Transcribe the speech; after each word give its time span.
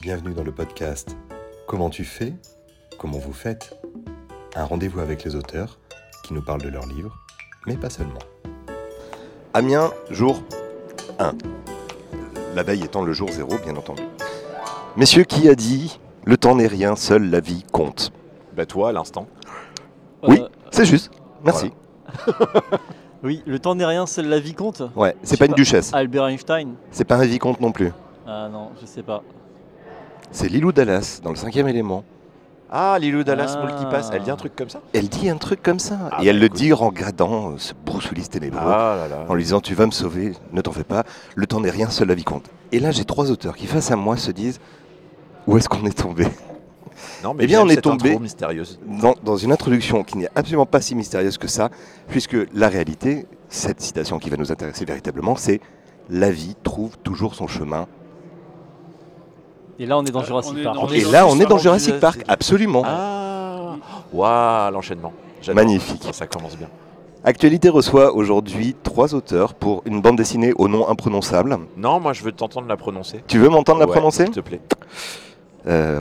Bienvenue 0.00 0.34
dans 0.34 0.44
le 0.44 0.52
podcast 0.52 1.16
Comment 1.66 1.90
tu 1.90 2.04
fais 2.04 2.34
Comment 2.98 3.18
vous 3.18 3.32
faites 3.32 3.78
Un 4.54 4.64
rendez-vous 4.64 5.00
avec 5.00 5.24
les 5.24 5.34
auteurs 5.34 5.78
qui 6.24 6.34
nous 6.34 6.42
parlent 6.42 6.62
de 6.62 6.68
leurs 6.68 6.86
livres, 6.86 7.16
mais 7.66 7.76
pas 7.76 7.90
seulement. 7.90 8.18
Amiens, 9.54 9.90
jour 10.10 10.42
1. 11.18 11.32
La 12.54 12.62
veille 12.62 12.84
étant 12.84 13.02
le 13.02 13.12
jour 13.12 13.28
0, 13.30 13.48
bien 13.64 13.76
entendu. 13.76 14.02
Messieurs, 14.96 15.24
qui 15.24 15.48
a 15.48 15.54
dit 15.54 15.98
Le 16.24 16.36
temps 16.36 16.54
n'est 16.56 16.66
rien, 16.66 16.96
seule 16.96 17.30
la 17.30 17.40
vie 17.40 17.64
compte? 17.72 18.12
Bah 18.56 18.66
toi, 18.66 18.90
à 18.90 18.92
l'instant. 18.92 19.26
Oui, 20.22 20.40
Euh, 20.40 20.48
c'est 20.70 20.84
juste. 20.84 21.10
Merci. 21.44 21.72
oui, 23.22 23.42
le 23.46 23.58
temps 23.58 23.74
n'est 23.74 23.86
rien, 23.86 24.06
seule 24.06 24.26
la 24.28 24.40
vie 24.40 24.54
compte. 24.54 24.82
Ouais, 24.96 25.14
c'est 25.22 25.36
pas 25.38 25.44
une 25.46 25.52
pas. 25.52 25.56
duchesse. 25.56 25.92
Albert 25.94 26.26
Einstein. 26.26 26.74
C'est 26.90 27.04
pas 27.04 27.16
un 27.16 27.26
vicomte 27.26 27.60
non 27.60 27.72
plus. 27.72 27.92
Ah 28.26 28.48
non, 28.50 28.70
je 28.80 28.86
sais 28.86 29.02
pas. 29.02 29.22
C'est 30.30 30.48
Lilou 30.48 30.72
Dallas 30.72 31.20
dans 31.22 31.30
le 31.30 31.36
cinquième 31.36 31.68
élément. 31.68 32.04
Ah, 32.70 32.98
Lilou 33.00 33.24
Dallas, 33.24 33.56
Ah. 33.58 33.86
Passe. 33.90 34.10
Elle 34.12 34.22
dit 34.22 34.30
un 34.30 34.36
truc 34.36 34.54
comme 34.54 34.68
ça? 34.68 34.80
Elle 34.92 35.08
dit 35.08 35.30
un 35.30 35.36
truc 35.38 35.62
comme 35.62 35.78
ça. 35.78 35.98
Ah 36.12 36.22
et 36.22 36.26
elle 36.26 36.36
bah 36.36 36.40
le 36.40 36.46
écoute. 36.46 36.58
dit 36.58 36.72
en 36.72 36.76
regardant 36.76 37.52
euh, 37.52 37.54
ce 37.58 37.72
Willis 38.10 38.28
ténébreux. 38.28 38.60
Ah 38.62 38.96
là 38.98 39.08
là. 39.08 39.24
en 39.28 39.34
lui 39.34 39.42
disant 39.42 39.60
tu 39.60 39.74
vas 39.74 39.86
me 39.86 39.90
sauver, 39.90 40.32
ne 40.52 40.60
t'en 40.60 40.72
fais 40.72 40.84
pas, 40.84 41.04
le 41.34 41.46
temps 41.46 41.60
n'est 41.60 41.70
rien, 41.70 41.88
seule 41.88 42.08
la 42.08 42.14
vie 42.14 42.24
compte. 42.24 42.44
Et 42.72 42.78
là 42.78 42.90
j'ai 42.90 43.04
trois 43.06 43.30
auteurs 43.30 43.56
qui 43.56 43.66
face 43.66 43.90
à 43.90 43.96
moi 43.96 44.16
se 44.18 44.30
disent 44.30 44.60
où 45.46 45.56
est-ce 45.56 45.68
qu'on 45.68 45.86
est 45.86 45.96
tombé? 45.98 46.26
Non, 47.24 47.32
mais 47.32 47.44
Eh 47.44 47.46
bien, 47.46 47.62
on 47.62 47.68
est 47.68 47.80
tombé- 47.80 48.18
mystérieuse. 48.18 48.78
dans, 48.86 49.14
dans 49.22 49.36
une 49.36 49.52
introduction 49.52 50.02
qui 50.04 50.18
n'est 50.18 50.28
absolument 50.34 50.66
pas 50.66 50.80
si 50.80 50.94
mystérieuse 50.96 51.38
que 51.38 51.46
ça, 51.48 51.70
puisque 52.08 52.36
la 52.52 52.68
réalité, 52.68 53.24
cette 53.48 53.80
citation 53.80 54.18
qui 54.18 54.28
va 54.30 54.36
nous 54.36 54.50
intéresser 54.52 54.84
véritablement, 54.84 55.36
c'est 55.36 55.60
la 56.10 56.30
vie 56.30 56.54
trouve 56.64 56.98
toujours 56.98 57.34
son 57.36 57.46
chemin. 57.46 57.86
Et 59.78 59.86
là, 59.86 59.96
on 59.98 60.04
est 60.04 60.10
dans 60.10 60.20
Euh, 60.20 60.24
Jurassic 60.24 60.52
on 60.54 60.58
est 60.58 60.64
Park. 60.64 60.76
Et 60.92 61.02
dans 61.04 61.10
là 61.10 61.26
on 61.26 61.38
est 61.40 61.46
dans 61.46 61.58
Jurassic 61.58 62.00
Park, 62.00 62.24
absolument. 62.28 62.82
Ah 62.84 63.76
Waouh, 64.12 64.72
l'enchaînement. 64.72 65.12
J'adore. 65.42 65.62
Magnifique. 65.64 66.02
Ça 66.12 66.26
commence 66.26 66.56
bien. 66.56 66.68
Actualité 67.24 67.68
reçoit 67.68 68.14
aujourd'hui 68.14 68.74
trois 68.82 69.14
auteurs 69.14 69.54
pour 69.54 69.82
une 69.84 70.00
bande 70.00 70.16
dessinée 70.16 70.52
au 70.56 70.66
nom 70.68 70.88
imprononçable. 70.88 71.58
Non, 71.76 72.00
moi 72.00 72.12
je 72.12 72.22
veux 72.22 72.32
t'entendre 72.32 72.66
la 72.68 72.76
prononcer. 72.76 73.22
Tu 73.26 73.38
veux 73.38 73.48
m'entendre 73.48 73.80
la 73.80 73.86
Ouais, 73.86 73.92
prononcer 73.92 74.24
S'il 74.24 74.34
te 74.34 74.40
plaît. 74.40 74.60
Euh, 75.66 76.00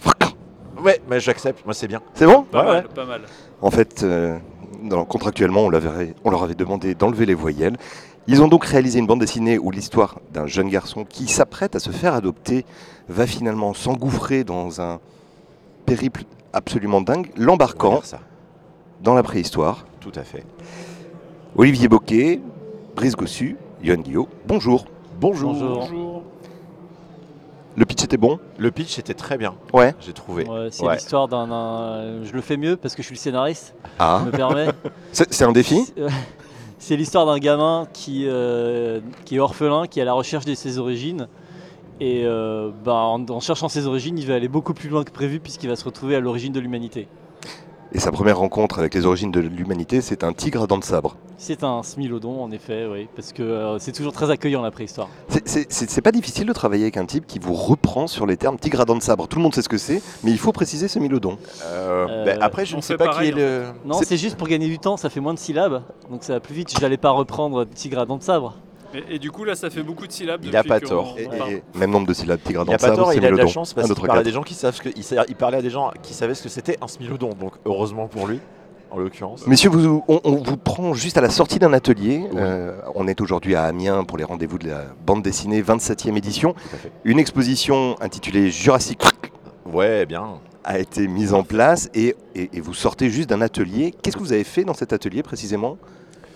Ouais, 0.83 1.01
mais 1.09 1.19
j'accepte. 1.19 1.65
Moi 1.65 1.73
c'est 1.73 1.87
bien. 1.87 2.01
C'est 2.13 2.25
bon 2.27 2.43
Pas 2.43 2.59
Ouais, 2.61 2.71
mal, 2.73 2.87
pas 2.89 3.05
mal. 3.05 3.21
En 3.61 3.71
fait, 3.71 4.03
euh, 4.03 4.37
dans- 4.83 5.05
contractuellement, 5.05 5.61
on, 5.61 5.69
l'avait- 5.69 6.13
on 6.23 6.29
leur 6.29 6.43
avait 6.43 6.53
demandé 6.55 6.93
d'enlever 6.93 7.25
les 7.25 7.33
voyelles. 7.33 7.77
Ils 8.27 8.41
ont 8.43 8.47
donc 8.47 8.65
réalisé 8.65 8.99
une 8.99 9.07
bande 9.07 9.19
dessinée 9.19 9.57
où 9.57 9.71
l'histoire 9.71 10.19
d'un 10.33 10.45
jeune 10.45 10.69
garçon 10.69 11.03
qui 11.03 11.27
s'apprête 11.27 11.75
à 11.75 11.79
se 11.79 11.89
faire 11.89 12.13
adopter 12.13 12.63
va 13.09 13.27
finalement 13.27 13.73
s'engouffrer 13.73 14.43
dans 14.43 14.81
un 14.81 14.99
périple 15.85 16.23
absolument 16.53 17.01
dingue, 17.01 17.31
l'embarquant 17.37 18.01
dans 19.01 19.13
la 19.13 19.23
préhistoire. 19.23 19.85
Tout 19.99 20.11
à 20.15 20.23
fait. 20.23 20.43
Olivier 21.55 21.87
Boquet, 21.87 22.41
Brice 22.95 23.15
Gossu, 23.15 23.57
Yoann 23.83 24.01
Guillot, 24.01 24.27
bonjour. 24.47 24.85
Bonjour. 25.19 25.53
Bonjour. 25.53 25.79
Bonjour. 25.79 26.23
Le 27.75 27.85
pitch 27.85 28.03
était 28.03 28.17
bon? 28.17 28.39
Le 28.57 28.71
pitch 28.71 28.97
était 28.97 29.13
très 29.13 29.37
bien. 29.37 29.53
Ouais. 29.71 29.93
J'ai 29.99 30.13
trouvé. 30.13 30.45
Ouais, 30.45 30.69
c'est 30.71 30.83
Ouais. 30.83 30.95
l'histoire 30.95 31.27
d'un. 31.27 31.49
un- 31.51 32.23
Je 32.23 32.33
le 32.33 32.41
fais 32.41 32.57
mieux 32.57 32.75
parce 32.75 32.95
que 32.95 33.03
je 33.03 33.07
suis 33.07 33.15
le 33.15 33.19
scénariste, 33.19 33.75
Ah, 33.99 34.21
je 34.21 34.25
me 34.27 34.31
permets. 34.31 34.67
c'est 35.11 35.31
c'est 35.31 35.43
un 35.43 35.51
défi? 35.51 35.83
C'est- 35.85 36.01
euh, 36.01 36.09
C'est 36.79 36.95
l'histoire 36.95 37.25
d'un 37.25 37.37
gamin 37.39 37.87
qui, 37.91 38.25
euh, 38.27 38.99
qui 39.25 39.35
est 39.35 39.39
orphelin, 39.39 39.87
qui 39.87 39.99
est 39.99 40.03
à 40.03 40.05
la 40.05 40.13
recherche 40.13 40.45
de 40.45 40.53
ses 40.55 40.77
origines. 40.77 41.27
Et 41.99 42.23
euh, 42.25 42.69
bah, 42.85 42.93
en, 42.93 43.25
en 43.27 43.39
cherchant 43.39 43.69
ses 43.69 43.87
origines, 43.87 44.17
il 44.17 44.27
va 44.27 44.35
aller 44.35 44.47
beaucoup 44.47 44.73
plus 44.73 44.89
loin 44.89 45.03
que 45.03 45.11
prévu 45.11 45.39
puisqu'il 45.39 45.67
va 45.69 45.75
se 45.75 45.83
retrouver 45.85 46.15
à 46.15 46.19
l'origine 46.19 46.53
de 46.53 46.59
l'humanité. 46.59 47.07
Et 47.93 47.99
sa 47.99 48.11
première 48.11 48.37
rencontre 48.37 48.79
avec 48.79 48.93
les 48.93 49.05
origines 49.05 49.31
de 49.31 49.39
l'humanité, 49.39 50.01
c'est 50.01 50.25
un 50.25 50.33
tigre 50.33 50.61
à 50.63 50.67
dents 50.67 50.77
de 50.77 50.83
sabre. 50.83 51.15
C'est 51.37 51.63
un 51.63 51.83
smilodon 51.83 52.43
en 52.43 52.51
effet, 52.51 52.85
oui, 52.91 53.07
parce 53.15 53.31
que 53.31 53.41
euh, 53.43 53.79
c'est 53.79 53.93
toujours 53.93 54.11
très 54.11 54.29
accueillant 54.29 54.61
la 54.61 54.71
préhistoire. 54.71 55.07
C'est- 55.45 56.01
pas 56.01 56.11
difficile 56.11 56.45
de 56.47 56.53
travailler 56.53 56.83
avec 56.83 56.97
un 56.97 57.05
type 57.05 57.25
qui 57.25 57.39
vous 57.39 57.53
reprend 57.53 58.07
sur 58.07 58.25
les 58.25 58.35
termes 58.37 58.57
tigre 58.59 58.81
à 58.81 58.85
dents 58.85 58.95
de 58.97 59.01
sabre. 59.01 59.27
Tout 59.27 59.37
le 59.37 59.43
monde 59.43 59.55
sait 59.55 59.61
ce 59.61 59.69
que 59.69 59.77
c'est, 59.77 60.01
mais 60.23 60.31
il 60.31 60.37
faut 60.37 60.51
préciser 60.51 60.87
ce 60.89 60.99
mylodon. 60.99 61.37
Euh, 61.63 62.05
Euh, 62.09 62.25
bah, 62.25 62.31
après, 62.41 62.65
je 62.65 62.73
on 62.75 62.77
ne 62.77 62.81
sais 62.81 62.97
pas 62.97 63.05
pareil, 63.05 63.31
qui 63.31 63.39
est 63.39 63.41
le. 63.41 63.63
Non, 63.85 63.95
C'est- 63.99 64.05
c'est 64.05 64.17
juste 64.17 64.35
pour 64.35 64.47
gagner 64.47 64.67
du 64.67 64.79
temps, 64.79 64.97
ça 64.97 65.09
fait 65.09 65.19
moins 65.21 65.33
de 65.33 65.39
syllabes, 65.39 65.81
donc 66.11 66.23
ça 66.23 66.33
va 66.33 66.39
plus 66.41 66.53
vite. 66.55 66.73
J'allais 66.79 66.97
pas 66.97 67.11
reprendre 67.11 67.65
tigre 67.65 67.99
à 67.99 68.05
dents 68.05 68.17
de 68.17 68.23
sabre. 68.23 68.55
Et, 68.93 69.15
et 69.15 69.19
du 69.19 69.31
coup, 69.31 69.43
là, 69.43 69.55
ça 69.55 69.69
fait 69.69 69.83
beaucoup 69.83 70.07
de 70.07 70.11
syllabes. 70.11 70.41
Il 70.43 70.55
a 70.55 70.59
depuis 70.63 70.69
pas 70.69 70.79
tort. 70.79 71.15
on 71.15 71.19
Et- 71.19 71.37
parle. 71.37 71.51
et 71.51 71.63
même 71.75 71.91
nombre 71.91 72.07
de 72.07 72.13
syllabes, 72.13 72.39
tigre 72.43 72.63
Il 72.65 72.71
n'a 72.71 72.77
pas 72.77 72.91
tort, 72.95 73.11
c'est 73.11 73.17
il 73.17 73.25
a 73.25 73.31
de 73.31 73.35
la 73.35 73.47
chance 73.47 73.73
parce 73.73 73.87
qu'il 73.87 74.05
parlait 74.05 74.21
à 74.21 74.23
des 74.23 74.31
gens 74.31 74.43
qui 74.43 74.53
savent 74.53 74.75
ce 74.75 74.81
que 74.81 74.89
il, 75.29 75.35
parlait 75.35 75.57
à 75.57 75.61
des 75.61 75.69
gens 75.69 75.91
qui 76.01 76.13
savaient 76.13 76.33
ce 76.35 76.43
que 76.43 76.49
c'était 76.49 76.77
un 76.81 76.87
smilodon. 76.87 77.31
Donc 77.39 77.53
heureusement 77.65 78.07
pour 78.07 78.27
lui, 78.27 78.39
en 78.91 78.97
l'occurrence. 78.99 79.45
Messieurs, 79.45 79.69
vous- 79.69 80.03
on, 80.07 80.21
on 80.23 80.35
vous 80.35 80.57
prend 80.57 80.93
juste 80.93 81.17
à 81.17 81.21
la 81.21 81.29
sortie 81.29 81.59
d'un 81.59 81.73
atelier. 81.73 82.21
Oui. 82.31 82.37
Euh, 82.39 82.79
on 82.95 83.07
est 83.07 83.19
aujourd'hui 83.19 83.55
à 83.55 83.63
Amiens 83.63 84.03
pour 84.05 84.17
les 84.17 84.23
rendez-vous 84.23 84.57
de 84.57 84.67
la 84.69 84.85
bande 85.05 85.21
dessinée 85.21 85.61
27e 85.61 86.15
édition. 86.17 86.55
Une 87.03 87.19
exposition 87.19 87.95
intitulée 88.01 88.49
Jurassic 88.51 88.99
Park 88.99 89.31
Ouais, 89.65 90.05
bien. 90.05 90.39
a 90.63 90.79
été 90.79 91.07
mise 91.09 91.33
en 91.33 91.43
place 91.43 91.89
et, 91.93 92.15
et- 92.35 92.49
et 92.53 92.61
vous 92.61 92.73
sortez 92.73 93.09
juste 93.09 93.29
d'un 93.29 93.41
atelier. 93.41 93.93
Qu'est-ce 94.01 94.15
que 94.15 94.21
vous 94.23 94.31
avez 94.33 94.45
fait 94.45 94.63
dans 94.63 94.73
cet 94.73 94.93
atelier 94.93 95.23
précisément? 95.23 95.77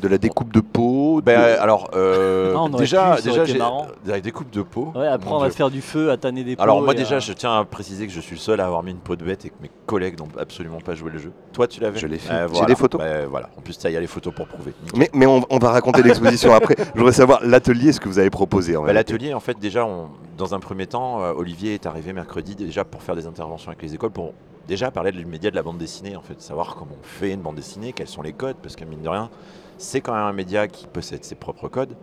De 0.02 0.08
la 0.08 0.18
découpe 0.18 0.52
de 0.52 0.62
peau 0.62 1.22
Ben, 1.24 1.40
de- 1.40 1.60
alors, 1.60 1.92
euh, 1.96 2.54
Ah, 2.56 2.62
on 2.64 2.70
déjà, 2.70 3.16
pu, 3.18 3.22
déjà 3.24 3.46
j'ai 3.46 3.60
des 4.06 4.22
découpes 4.22 4.50
de 4.50 4.62
peau. 4.64 4.92
Ouais, 4.96 5.06
apprendre 5.08 5.38
Mon 5.38 5.44
à 5.44 5.48
Dieu. 5.50 5.56
faire 5.56 5.70
du 5.70 5.82
feu, 5.82 6.10
à 6.10 6.18
tanner 6.18 6.44
des 6.44 6.56
peaux. 6.56 6.64
Alors 6.64 6.82
moi 6.82 6.94
déjà, 6.94 7.20
je 7.20 7.32
tiens 7.34 7.60
à 7.60 7.64
préciser 7.66 8.08
que 8.08 8.12
je 8.14 8.20
suis 8.20 8.36
le 8.36 8.42
seul 8.42 8.60
à 8.62 8.66
avoir 8.66 8.82
mis 8.82 8.92
une 8.92 8.98
peau 8.98 9.16
de 9.16 9.24
bête 9.24 9.46
et 9.46 9.50
que 9.50 9.56
mes 9.62 9.70
collègues 9.86 10.18
n'ont 10.20 10.28
absolument 10.40 10.80
pas 10.80 10.96
joué 10.96 11.12
le 11.12 11.20
jeu. 11.20 11.32
Toi, 11.54 11.68
tu 11.68 11.80
l'avais 11.82 12.00
Je 12.00 12.08
l'ai 12.08 12.18
fait. 12.18 12.34
Euh, 12.34 12.48
J'ai 12.54 12.66
des 12.66 12.76
photos. 12.76 13.00
Ben, 13.00 13.28
voilà. 13.28 13.50
En 13.58 13.62
plus, 13.62 13.74
ça, 13.74 13.90
il 13.90 13.94
y 13.94 13.98
a 13.98 14.00
les 14.00 14.08
photos 14.08 14.34
pour 14.34 14.48
prouver. 14.48 14.74
Nickel. 14.84 15.00
Mais, 15.00 15.10
mais 15.14 15.26
on, 15.28 15.46
on 15.50 15.60
va 15.60 15.70
raconter 15.70 16.02
l'exposition 16.02 16.54
après. 16.54 16.76
Je 16.80 16.98
voudrais 17.00 17.14
savoir 17.14 17.40
l'atelier, 17.44 17.92
ce 17.94 18.00
que 18.00 18.10
vous 18.10 18.18
avez 18.20 18.30
proposé. 18.32 18.76
en 18.76 18.82
Bah, 18.82 18.88
réalité. 18.88 19.14
L'atelier, 19.14 19.34
en 19.36 19.40
fait, 19.40 19.60
déjà, 19.60 19.86
on- 19.86 20.10
dans 20.38 20.56
un 20.56 20.60
premier 20.60 20.88
temps, 20.88 21.22
euh, 21.22 21.34
Olivier 21.36 21.76
est 21.76 21.86
arrivé 21.86 22.12
mercredi 22.14 22.56
déjà 22.56 22.84
pour 22.84 23.04
faire 23.04 23.16
des 23.16 23.28
interventions 23.28 23.70
avec 23.70 23.84
les 23.84 23.94
écoles, 23.94 24.10
pour 24.12 24.34
déjà 24.68 24.92
parler 24.92 25.12
de 25.12 25.24
média 25.24 25.50
de 25.52 25.56
la 25.56 25.64
bande 25.64 25.78
dessinée, 25.78 26.16
en 26.16 26.22
fait, 26.22 26.42
savoir 26.42 26.76
comment 26.76 26.96
on 27.00 27.04
fait 27.04 27.32
une 27.32 27.42
bande 27.42 27.56
dessinée, 27.56 27.94
quels 27.94 28.08
sont 28.08 28.22
les 28.22 28.34
codes, 28.34 28.58
parce 28.62 28.76
que 28.76 28.86
mine 28.86 29.02
de 29.02 29.10
rien, 29.10 29.30
c'est 29.78 30.02
quand 30.02 30.14
même 30.14 30.24
un 30.24 30.34
média 30.34 30.68
qui 30.68 30.88
possède 30.88 31.24
ses 31.24 31.36
propres 31.36 31.68
codes. 31.68 31.96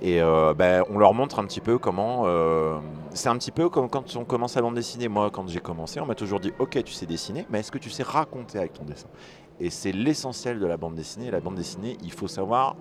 Et 0.00 0.22
euh, 0.22 0.54
bah, 0.54 0.84
on 0.88 0.98
leur 0.98 1.12
montre 1.14 1.38
un 1.38 1.44
petit 1.44 1.60
peu 1.60 1.78
comment. 1.78 2.22
euh, 2.26 2.78
c'est 3.12 3.28
un 3.28 3.36
petit 3.36 3.50
peu 3.50 3.68
comme 3.68 3.88
quand 3.90 4.16
on 4.16 4.24
commence 4.24 4.56
à 4.56 4.62
bande 4.62 4.74
dessinée. 4.74 5.08
Moi, 5.08 5.30
quand 5.30 5.46
j'ai 5.48 5.60
commencé, 5.60 6.00
on 6.00 6.06
m'a 6.06 6.14
toujours 6.14 6.40
dit 6.40 6.52
Ok, 6.58 6.82
tu 6.84 6.92
sais 6.92 7.06
dessiner, 7.06 7.44
mais 7.50 7.60
est-ce 7.60 7.72
que 7.72 7.78
tu 7.78 7.90
sais 7.90 8.02
raconter 8.02 8.58
avec 8.58 8.72
ton 8.72 8.84
dessin? 8.84 9.08
Et 9.60 9.70
c'est 9.70 9.92
l'essentiel 9.92 10.58
de 10.58 10.66
la 10.66 10.76
bande 10.76 10.94
dessinée. 10.94 11.30
La 11.30 11.40
bande 11.40 11.56
dessinée, 11.56 11.98
il 12.02 12.12
faut 12.12 12.28
savoir 12.28 12.76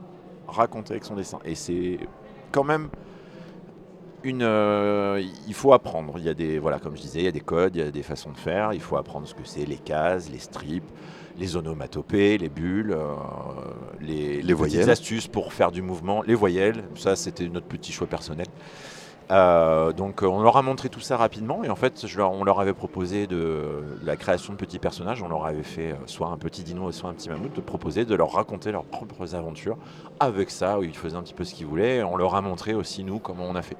raconter 0.47 0.93
avec 0.93 1.03
son 1.03 1.15
dessin. 1.15 1.39
Et 1.43 1.55
c'est 1.55 1.99
quand 2.51 2.63
même 2.63 2.89
une, 4.27 4.43
euh, 4.43 5.21
il 5.47 5.53
faut 5.53 5.73
apprendre. 5.73 6.13
Il 6.17 6.23
y 6.23 6.29
a 6.29 6.33
des, 6.33 6.59
voilà, 6.59 6.79
comme 6.79 6.95
je 6.95 7.01
disais, 7.01 7.19
il 7.19 7.25
y 7.25 7.29
a 7.29 7.31
des 7.31 7.39
codes, 7.39 7.75
il 7.75 7.79
y 7.79 7.87
a 7.87 7.91
des 7.91 8.03
façons 8.03 8.31
de 8.31 8.37
faire. 8.37 8.73
Il 8.73 8.81
faut 8.81 8.97
apprendre 8.97 9.27
ce 9.27 9.33
que 9.33 9.41
c'est 9.45 9.65
les 9.65 9.77
cases, 9.77 10.29
les 10.29 10.39
strips, 10.39 10.89
les 11.37 11.55
onomatopées, 11.55 12.37
les 12.37 12.49
bulles, 12.49 12.91
euh, 12.91 13.15
les, 14.01 14.53
voyelles. 14.53 14.89
astuces 14.89 15.27
pour 15.27 15.53
faire 15.53 15.71
du 15.71 15.81
mouvement, 15.81 16.21
les 16.23 16.35
voyelles. 16.35 16.83
Ça, 16.95 17.15
c'était 17.15 17.47
notre 17.47 17.67
petit 17.67 17.91
choix 17.91 18.07
personnel. 18.07 18.47
Euh, 19.29 19.91
donc, 19.91 20.21
on 20.21 20.41
leur 20.41 20.55
a 20.55 20.61
montré 20.61 20.87
tout 20.87 21.01
ça 21.01 21.17
rapidement 21.17 21.63
et 21.63 21.69
en 21.69 21.75
fait, 21.75 22.07
je 22.07 22.17
leur- 22.17 22.31
on 22.31 22.45
leur 22.45 22.61
avait 22.61 22.73
proposé 22.73 23.27
de, 23.27 23.83
la 24.03 24.15
création 24.15 24.53
de 24.53 24.57
petits 24.57 24.79
personnages. 24.79 25.21
On 25.21 25.27
leur 25.27 25.45
avait 25.45 25.63
fait 25.63 25.95
soit 26.05 26.27
un 26.27 26.37
petit 26.37 26.63
dino, 26.63 26.91
soit 26.93 27.09
un 27.09 27.13
petit 27.13 27.29
mammouth, 27.29 27.53
de 27.53 27.61
proposer 27.61 28.05
de 28.05 28.15
leur 28.15 28.31
raconter 28.31 28.71
leurs 28.71 28.85
propres 28.85 29.35
aventures 29.35 29.77
avec 30.19 30.49
ça, 30.49 30.79
où 30.79 30.83
ils 30.83 30.95
faisaient 30.95 31.17
un 31.17 31.23
petit 31.23 31.33
peu 31.33 31.43
ce 31.43 31.53
qu'ils 31.53 31.67
voulaient. 31.67 31.97
Et 31.97 32.03
on 32.03 32.15
leur 32.15 32.35
a 32.35 32.41
montré 32.41 32.73
aussi 32.73 33.03
nous 33.03 33.19
comment 33.19 33.43
on 33.43 33.55
a 33.55 33.61
fait. 33.61 33.77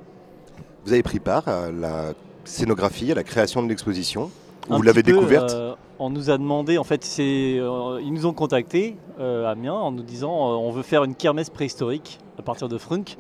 Vous 0.88 0.94
avez 0.94 1.04
pris 1.04 1.20
part 1.20 1.46
à 1.50 1.70
la 1.70 2.14
scénographie, 2.46 3.12
à 3.12 3.16
la 3.16 3.24
création 3.26 3.62
de 3.62 3.68
l'exposition. 3.68 4.32
Vous 4.70 4.82
l'avez 4.82 5.04
découverte 5.04 5.52
euh, 5.52 5.74
On 6.00 6.10
nous 6.10 6.30
a 6.30 6.38
demandé, 6.38 6.78
en 6.78 6.86
fait, 6.86 7.04
c'est, 7.04 7.58
euh, 7.60 8.00
ils 8.02 8.14
nous 8.14 8.26
ont 8.26 8.32
contactés 8.32 8.96
à 9.20 9.50
Amiens 9.50 9.74
en 9.74 9.92
nous 9.92 10.02
disant 10.02 10.32
euh, 10.32 10.56
on 10.56 10.72
veut 10.72 10.84
faire 10.84 11.04
une 11.04 11.14
kermesse 11.14 11.50
préhistorique 11.50 12.20
à 12.40 12.42
partir 12.42 12.70
de 12.70 12.78
Frunk. 12.78 13.18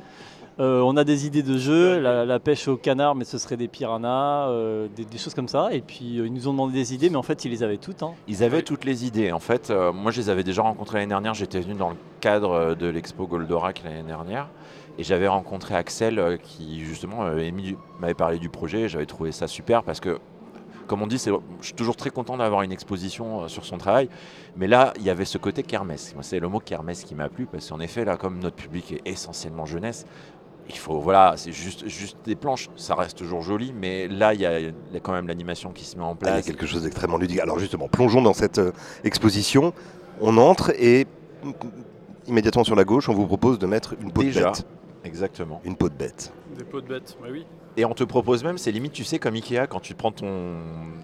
Euh, 0.61 0.79
on 0.79 0.95
a 0.95 1.03
des 1.03 1.27
idées 1.27 1.43
de 1.43 1.57
jeu, 1.57 1.99
la, 1.99 2.23
la 2.23 2.39
pêche 2.39 2.69
au 2.69 2.77
canard, 2.77 3.15
mais 3.15 3.25
ce 3.25 3.37
serait 3.37 3.57
des 3.57 3.67
piranhas, 3.67 4.47
euh, 4.47 4.87
des, 4.95 5.03
des 5.03 5.17
choses 5.17 5.33
comme 5.33 5.49
ça. 5.49 5.67
Et 5.73 5.81
puis 5.81 6.19
euh, 6.21 6.25
ils 6.27 6.33
nous 6.33 6.47
ont 6.47 6.53
demandé 6.53 6.73
des 6.73 6.93
idées, 6.93 7.09
mais 7.09 7.17
en 7.17 7.21
fait 7.21 7.43
ils 7.43 7.51
les 7.51 7.63
avaient 7.63 7.75
toutes. 7.77 8.01
hein. 8.01 8.13
Ils 8.29 8.45
avaient 8.45 8.61
toutes 8.61 8.85
les 8.85 9.05
idées. 9.05 9.33
En 9.33 9.39
fait, 9.39 9.71
euh, 9.71 9.91
moi, 9.91 10.11
je 10.13 10.21
les 10.21 10.29
avais 10.29 10.45
déjà 10.45 10.61
rencontrés 10.61 10.99
l'année 10.99 11.09
dernière. 11.09 11.33
J'étais 11.33 11.59
venu 11.59 11.73
dans 11.73 11.89
le 11.89 11.97
cadre 12.21 12.51
euh, 12.53 12.75
de 12.75 12.87
l'expo 12.87 13.27
Goldorak 13.27 13.81
l'année 13.83 14.03
dernière. 14.07 14.47
Et 14.97 15.03
j'avais 15.03 15.27
rencontré 15.27 15.75
Axel 15.75 16.17
euh, 16.19 16.38
qui, 16.38 16.83
justement, 16.83 17.25
euh, 17.25 17.51
m'avait 17.99 18.13
parlé 18.15 18.39
du 18.39 18.49
projet. 18.49 18.89
J'avais 18.89 19.05
trouvé 19.05 19.31
ça 19.31 19.47
super 19.47 19.83
parce 19.83 19.99
que, 19.99 20.17
comme 20.88 21.01
on 21.01 21.07
dit, 21.07 21.17
je 21.23 21.65
suis 21.65 21.75
toujours 21.75 21.95
très 21.95 22.09
content 22.09 22.38
d'avoir 22.38 22.63
une 22.63 22.71
exposition 22.71 23.44
euh, 23.44 23.47
sur 23.47 23.63
son 23.65 23.77
travail. 23.77 24.09
Mais 24.55 24.67
là, 24.67 24.94
il 24.97 25.03
y 25.03 25.09
avait 25.09 25.25
ce 25.25 25.38
côté 25.38 25.61
kermesse. 25.61 26.13
Moi, 26.15 26.23
c'est 26.23 26.39
le 26.39 26.47
mot 26.47 26.59
kermesse 26.59 27.03
qui 27.03 27.13
m'a 27.13 27.29
plu 27.29 27.45
parce 27.45 27.69
qu'en 27.69 27.79
effet, 27.79 28.05
là, 28.05 28.17
comme 28.17 28.39
notre 28.39 28.55
public 28.55 28.91
est 28.91 29.01
essentiellement 29.11 29.65
jeunesse, 29.67 30.05
il 30.69 30.77
faut, 30.77 31.00
voilà, 31.00 31.35
c'est 31.38 31.53
juste, 31.53 31.88
juste 31.88 32.17
des 32.25 32.35
planches, 32.35 32.69
ça 32.75 32.93
reste 32.95 33.17
toujours 33.17 33.41
joli, 33.41 33.71
mais 33.73 34.09
là, 34.09 34.33
il 34.33 34.41
y, 34.41 34.45
a 34.45 34.59
il 34.59 34.73
y 34.91 34.97
a 34.97 35.00
quand 35.00 35.13
même 35.13 35.27
l'animation 35.27 35.71
qui 35.71 35.85
se 35.85 35.95
met 35.95 36.03
en 36.03 36.11
Ah, 36.11 36.15
il 36.21 36.25
y 36.25 36.29
a 36.29 36.33
place. 36.33 36.45
quelque 36.45 36.65
chose 36.65 36.83
d'extrêmement 36.83 37.17
ludique. 37.17 37.39
Alors 37.39 37.57
justement, 37.57 37.88
plongeons 37.88 38.21
dans 38.21 38.33
cette 38.33 38.57
euh, 38.57 38.71
exposition. 39.05 39.73
On 40.19 40.38
entre 40.38 40.71
et 40.77 41.05
mm, 41.43 41.51
immédiatement 42.27 42.65
sur 42.65 42.75
la 42.75 42.83
gauche, 42.83 43.07
on 43.07 43.13
vous 43.13 43.27
propose 43.27 43.59
de 43.59 43.65
mettre 43.65 43.95
une 44.01 44.11
peau 44.11 44.23
Déjà. 44.23 44.41
de 44.41 44.45
bête. 44.47 44.65
Exactement. 45.07 45.62
Une 45.63 45.75
peau 45.75 45.89
de 45.89 45.95
bête. 45.95 46.31
Des 46.57 46.63
pots 46.63 46.81
de 46.81 46.88
bêtes, 46.88 47.18
bah 47.21 47.27
oui. 47.31 47.45
Et 47.77 47.86
on 47.86 47.94
te 47.94 48.04
propose 48.04 48.44
même, 48.44 48.57
c'est 48.57 48.71
limite, 48.71 48.92
tu 48.92 49.04
sais, 49.04 49.19
comme 49.19 49.36
Ikea, 49.36 49.68
quand 49.69 49.80
tu 49.80 49.94
prends 49.94 50.12
ton, 50.12 50.57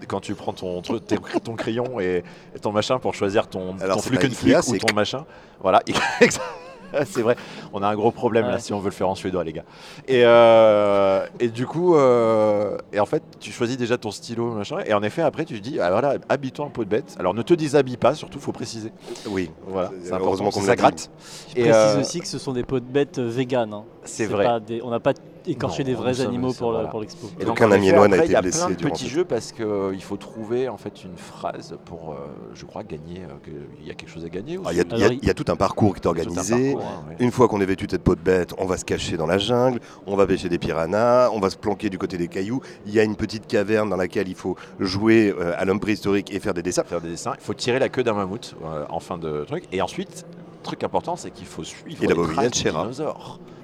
quand 0.08 0.20
tu 0.20 0.34
prends 0.34 0.52
ton, 0.52 0.82
ton, 0.82 0.98
ton 0.98 1.54
crayon 1.54 2.00
et, 2.00 2.24
et 2.54 2.58
ton 2.58 2.72
machin 2.72 2.98
pour 2.98 3.14
choisir 3.14 3.46
ton, 3.48 3.78
Alors, 3.78 4.02
ton 4.02 4.10
Ikea, 4.10 4.68
ou 4.68 4.76
ton 4.78 4.92
machin. 4.92 5.24
Voilà, 5.60 5.82
c'est 7.06 7.22
vrai. 7.22 7.36
On 7.72 7.82
a 7.82 7.88
un 7.88 7.94
gros 7.94 8.10
problème 8.10 8.46
là 8.48 8.58
si 8.58 8.72
on 8.72 8.78
veut 8.78 8.86
le 8.86 8.90
faire 8.90 9.08
en 9.08 9.14
suédois, 9.14 9.44
les 9.44 9.52
gars. 9.52 9.64
Et, 10.08 10.22
euh, 10.24 11.26
et 11.40 11.48
du 11.48 11.66
coup, 11.66 11.96
euh, 11.96 12.76
et 12.92 13.00
en 13.00 13.06
fait, 13.06 13.22
tu 13.40 13.50
choisis 13.50 13.76
déjà 13.76 13.96
ton 13.98 14.10
stylo, 14.10 14.52
machin. 14.52 14.78
Et 14.86 14.94
en 14.94 15.02
effet, 15.02 15.22
après, 15.22 15.44
tu 15.44 15.60
te 15.60 15.62
dis, 15.68 15.78
ah, 15.80 15.90
voilà, 15.90 16.14
habille-toi 16.28 16.66
un 16.66 16.70
pot 16.70 16.84
de 16.84 16.88
bête. 16.90 17.14
Alors, 17.18 17.34
ne 17.34 17.42
te 17.42 17.54
déshabille 17.54 17.96
pas, 17.96 18.14
surtout, 18.14 18.38
faut 18.40 18.52
préciser. 18.52 18.92
Oui, 19.28 19.50
Voilà, 19.66 19.90
heureusement 20.10 20.48
important, 20.48 20.50
qu'on 20.60 20.66
ça 20.66 20.76
gratte. 20.76 21.10
Je 21.54 21.60
Et, 21.60 21.64
précise 21.64 21.96
euh, 21.96 22.00
aussi 22.00 22.20
que 22.20 22.26
ce 22.26 22.38
sont 22.38 22.52
des 22.52 22.62
pots 22.64 22.80
de 22.80 22.84
bêtes 22.84 23.18
euh, 23.18 23.28
véganes. 23.28 23.72
hein. 23.72 23.84
C'est 24.04 24.26
C'est 24.26 24.32
vrai. 24.32 24.44
pas 24.44 24.60
des- 24.60 24.82
on 24.82 24.90
n'a 24.90 25.00
pas 25.00 25.12
écorché 25.46 25.82
Non, 25.84 25.90
des 25.90 25.94
vrais 25.94 26.20
animaux 26.20 26.52
pour, 26.52 26.70
le- 26.70 26.74
voilà. 26.76 26.88
pour 26.90 27.00
l'expo. 27.00 27.28
Et 27.40 27.44
donc, 27.44 27.60
n'a 27.60 27.66
après, 27.66 27.78
été 28.18 28.26
Il 28.26 28.32
y 28.32 28.36
a 28.36 28.42
blessé 28.42 28.58
plein 28.58 28.70
de 28.70 28.74
petits 28.74 29.08
jeux 29.08 29.24
parce 29.24 29.52
qu'il 29.52 30.02
faut 30.02 30.16
trouver 30.16 30.68
en 30.68 30.76
fait 30.76 31.04
une 31.04 31.16
phrase 31.16 31.76
pour, 31.84 32.12
euh, 32.12 32.16
je 32.54 32.64
crois, 32.64 32.82
gagner. 32.82 33.22
euh, 33.22 33.50
Il 33.80 33.86
y 33.86 33.90
a 33.90 33.94
quelque 33.94 34.08
chose 34.10 34.24
à 34.24 34.28
gagner. 34.28 34.58
Ah, 34.64 34.70
Il 34.72 34.76
y, 34.78 34.80
a- 34.80 34.84
c'est- 34.88 35.14
il 35.16 35.24
y 35.24 35.28
a- 35.28 35.30
a 35.30 35.34
tout 35.34 35.44
un 35.48 35.56
parcours 35.56 35.94
qui 35.94 36.00
est 36.00 36.06
un 36.06 36.10
organisé. 36.10 36.74
parcours, 36.74 36.88
hein, 36.90 37.04
ouais. 37.10 37.16
Une 37.18 37.30
fois 37.30 37.48
qu'on 37.48 37.60
est 37.60 37.66
vêtu 37.66 37.86
de 37.86 37.90
cette 37.92 38.02
peau 38.02 38.14
de 38.14 38.20
bête, 38.20 38.52
on 38.58 38.66
va 38.66 38.76
se 38.76 38.84
cacher 38.84 39.16
dans 39.16 39.26
la 39.26 39.38
jungle, 39.38 39.80
on 40.06 40.16
va 40.16 40.26
pêcher 40.26 40.48
des 40.48 40.58
piranhas, 40.58 41.30
on 41.32 41.40
va 41.40 41.50
se 41.50 41.56
planquer 41.56 41.90
du 41.90 41.98
côté 41.98 42.16
des 42.16 42.28
cailloux. 42.28 42.60
Il 42.86 42.92
y 42.94 43.00
a 43.00 43.02
une 43.02 43.16
petite 43.16 43.46
caverne 43.46 43.88
dans 43.90 43.96
laquelle 43.96 44.28
il 44.28 44.34
faut 44.34 44.56
jouer 44.80 45.34
euh, 45.38 45.52
à 45.56 45.64
l'homme 45.64 45.80
préhistorique 45.80 46.32
et 46.32 46.40
faire 46.40 46.54
des 46.54 46.62
dessins. 46.62 46.84
Faire 46.84 47.00
des 47.00 47.10
dessins. 47.10 47.34
Il 47.38 47.44
faut 47.44 47.54
tirer 47.54 47.78
la 47.78 47.88
queue 47.88 48.02
d'un 48.02 48.14
mammouth 48.14 48.54
euh, 48.64 48.84
en 48.88 49.00
fin 49.00 49.18
de 49.18 49.44
truc. 49.44 49.64
Et 49.72 49.82
ensuite, 49.82 50.24
truc 50.62 50.82
important, 50.84 51.16
c'est 51.16 51.30
qu'il 51.30 51.46
faut 51.46 51.64
suivre 51.64 52.02
Et 52.02 52.06
la 52.06 52.14
les 52.14 52.22
traces 52.32 52.50
du 52.52 52.58
Chéra. 52.58 52.88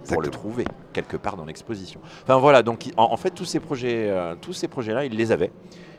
Pour 0.09 0.21
le 0.23 0.29
trouver 0.29 0.65
quelque 0.93 1.17
part 1.17 1.37
dans 1.37 1.45
l'exposition. 1.45 2.01
Enfin 2.23 2.39
voilà, 2.39 2.63
donc 2.63 2.91
en, 2.97 3.13
en 3.13 3.17
fait 3.17 3.31
tous 3.31 3.45
ces 3.45 3.61
projets, 3.61 4.09
euh, 4.11 4.35
tous 4.41 4.53
ces 4.53 4.69
projets-là, 4.69 5.05
ils 5.05 5.15
les 5.17 5.33
avaient. 5.33 5.53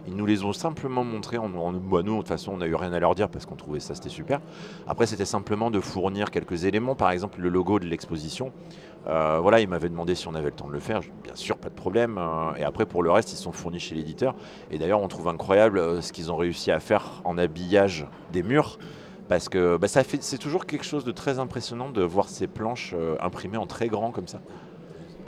Ils 0.07 0.15
nous 0.15 0.25
les 0.25 0.44
ont 0.44 0.51
simplement 0.53 1.03
montrés. 1.03 1.38
En, 1.38 1.53
en- 1.53 1.74
bah, 1.74 2.01
nous, 2.03 2.13
de 2.13 2.18
toute 2.19 2.27
façon, 2.27 2.53
on 2.53 2.57
n'a 2.57 2.65
eu 2.65 2.74
rien 2.74 2.92
à 2.92 3.00
leur 3.00 3.13
dire 3.13 3.30
parce 3.30 3.45
qu'on 3.45 3.56
trouvait 3.56 3.80
ça 3.80 3.94
c'était 3.94 4.09
super. 4.09 4.39
Après, 4.88 5.06
c'était 5.06 5.25
simplement 5.25 5.69
de 5.69 5.80
fournir 5.80 6.31
quelques 6.31 6.65
éléments. 6.65 6.95
Par 6.95 7.12
exemple, 7.12 7.39
le 7.39 7.50
logo 7.50 7.77
de 7.80 7.86
l'exposition. 7.86 8.51
Euh, 9.07 9.39
voilà, 9.42 9.59
ils 9.59 9.68
m'avaient 9.68 9.89
demandé 9.89 10.13
si 10.15 10.27
on 10.27 10.33
avait 10.36 10.45
le 10.50 10.51
temps 10.56 10.68
de 10.68 10.74
le 10.74 10.80
faire. 10.80 11.01
Bien 11.24 11.36
sûr, 11.36 11.57
pas 11.57 11.69
de 11.69 11.75
problème. 11.75 12.18
Euh, 12.18 12.56
et 12.57 12.63
après, 12.63 12.86
pour 12.88 13.03
le 13.03 13.12
reste, 13.12 13.31
ils 13.33 13.38
sont 13.38 13.51
fournis 13.51 13.80
chez 13.80 13.94
l'éditeur. 13.94 14.33
Et 14.71 14.80
d'ailleurs, 14.80 15.01
on 15.01 15.07
trouve 15.07 15.27
incroyable 15.27 15.77
euh, 15.77 16.01
ce 16.01 16.12
qu'ils 16.13 16.31
ont 16.31 16.36
réussi 16.36 16.71
à 16.71 16.80
faire 16.80 17.21
en 17.24 17.38
habillage 17.38 18.07
des 18.33 18.42
murs. 18.42 18.80
Parce 19.31 19.48
que 19.48 19.78
bah, 19.78 19.88
ça 19.88 20.04
fait, 20.04 20.22
c'est 20.22 20.38
toujours 20.38 20.66
quelque 20.66 20.83
chose 20.83 21.06
de 21.06 21.13
très 21.13 21.39
impressionnant 21.39 21.89
de 21.89 22.01
voir 22.01 22.28
ces 22.28 22.48
planches 22.48 22.94
euh, 22.94 23.16
imprimées 23.22 23.56
en 23.56 23.66
très 23.66 23.88
grand 23.88 24.12
comme 24.12 24.28
ça. 24.28 24.42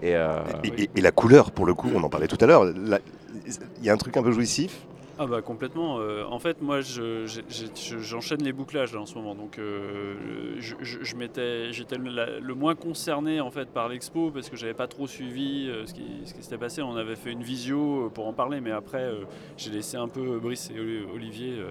Et, 0.01 0.13
euh, 0.17 0.43
Et, 0.65 0.81
et- 0.83 0.89
et 0.97 0.99
la 0.99 1.13
couleur, 1.13 1.51
pour 1.51 1.65
le 1.65 1.73
coup, 1.73 1.87
on 1.95 2.03
en 2.03 2.09
parlait 2.09 2.27
tout 2.27 2.37
à 2.41 2.45
l'heure, 2.45 2.65
il 2.67 3.85
y 3.85 3.89
a 3.89 3.93
un 3.93 3.97
truc 3.97 4.17
un 4.17 4.23
peu 4.23 4.33
jouissif? 4.33 4.77
Ah 5.17 5.25
bah 5.25 5.41
complètement. 5.41 5.99
euh, 5.99 6.25
en 6.29 6.37
fait, 6.37 6.61
moi, 6.61 6.81
je- 6.81 7.25
je- 7.27 7.97
j'enchaîne 7.99 8.43
les 8.43 8.51
bouclages 8.51 8.93
là, 8.93 8.99
en 8.99 9.05
ce 9.05 9.15
moment. 9.15 9.35
Donc, 9.35 9.57
euh, 9.57 10.55
je, 10.59 10.75
je- 10.81 11.01
je 11.01 11.15
m'étais- 11.15 11.71
j'étais 11.71 11.95
le, 11.95 12.09
la- 12.09 12.39
le 12.41 12.53
moins 12.55 12.75
concerné 12.75 13.39
en 13.39 13.51
fait 13.51 13.69
par 13.69 13.87
l'expo 13.87 14.31
parce 14.31 14.49
que 14.49 14.57
j'avais 14.57 14.73
pas 14.73 14.87
trop 14.87 15.07
suivi 15.07 15.69
euh, 15.69 15.85
ce 15.85 15.93
qui, 15.93 16.03
ce 16.25 16.33
qui 16.33 16.43
s'était 16.43 16.57
passé. 16.57 16.81
On 16.81 16.97
avait 16.97 17.15
fait 17.15 17.31
une 17.31 17.43
visio 17.43 18.07
euh, 18.07 18.09
pour 18.09 18.27
en 18.27 18.33
parler, 18.33 18.59
mais 18.59 18.71
après, 18.71 19.03
euh, 19.03 19.23
j'ai 19.55 19.69
laissé 19.69 19.95
un 19.95 20.09
peu 20.09 20.39
Brice 20.39 20.69
et 20.75 20.79
Oli- 20.81 21.05
Olivier 21.15 21.53
euh, 21.57 21.67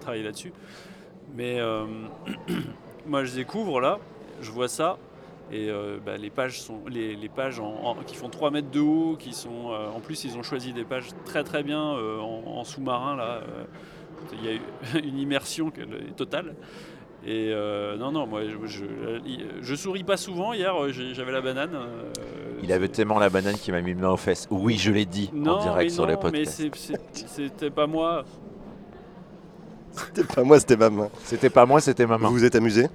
travailler 0.00 0.24
là-dessus. 0.24 0.52
Mais 1.34 1.58
euh, 1.60 1.84
moi, 3.06 3.24
je 3.24 3.34
découvre 3.34 3.80
là, 3.80 3.98
je 4.40 4.50
vois 4.50 4.68
ça. 4.68 4.98
Et 5.52 5.68
euh, 5.68 5.98
bah, 6.04 6.16
les 6.16 6.30
pages, 6.30 6.60
sont, 6.60 6.80
les, 6.88 7.16
les 7.16 7.28
pages 7.28 7.58
en- 7.58 7.74
en- 7.82 7.94
qui 8.06 8.14
font 8.14 8.28
3 8.28 8.50
mètres 8.52 8.70
de 8.70 8.78
haut, 8.80 9.16
qui 9.18 9.32
sont, 9.32 9.72
euh, 9.72 9.88
en 9.88 9.98
plus 9.98 10.22
ils 10.24 10.36
ont 10.38 10.44
choisi 10.44 10.72
des 10.72 10.84
pages 10.84 11.08
très 11.24 11.42
très 11.42 11.64
bien 11.64 11.80
en, 11.82 12.42
en 12.46 12.62
sous-marin 12.64 13.16
là. 13.16 13.40
Il 14.32 14.44
y 14.44 14.48
a 14.48 14.52
eu 14.54 14.60
une 15.04 15.18
immersion 15.18 15.72
totale. 16.16 16.54
Et 17.26 17.52
non 17.98 18.12
non, 18.12 18.28
moi 18.28 18.42
je, 18.44 18.64
je, 18.66 18.84
je 19.60 19.74
souris 19.74 20.04
pas 20.04 20.16
souvent. 20.16 20.52
Hier 20.52 20.72
j'avais 20.92 21.32
la 21.32 21.40
banane. 21.40 21.76
il 22.62 22.72
avait 22.72 22.86
tellement 22.88 23.18
la 23.18 23.28
banane 23.28 23.56
qu'il 23.56 23.74
m'a 23.74 23.80
mis 23.82 23.92
le 23.94 24.00
main 24.00 24.10
aux 24.10 24.16
fesses. 24.16 24.46
Oui, 24.52 24.78
je 24.78 24.92
l'ai 24.92 25.04
dit 25.04 25.30
non, 25.34 25.54
en 25.54 25.62
direct 25.62 25.90
mais 25.90 25.94
sur 25.94 26.04
non, 26.04 26.08
les 26.10 26.14
mais 26.16 26.20
podcasts. 26.44 26.62
c'est- 26.74 26.96
c'est- 27.12 27.28
c'était 27.28 27.70
pas 27.70 27.88
moi. 27.88 28.24
C'était 29.92 30.24
pas 30.24 30.42
moi, 30.44 30.58
c'était 30.60 30.76
ma 30.76 30.90
main. 30.90 31.08
C'était 31.24 31.50
pas 31.50 31.66
moi, 31.66 31.80
c'était 31.80 32.06
ma 32.06 32.18
main. 32.18 32.28
Vous 32.28 32.34
vous 32.34 32.44
êtes 32.44 32.54
amusé 32.54 32.88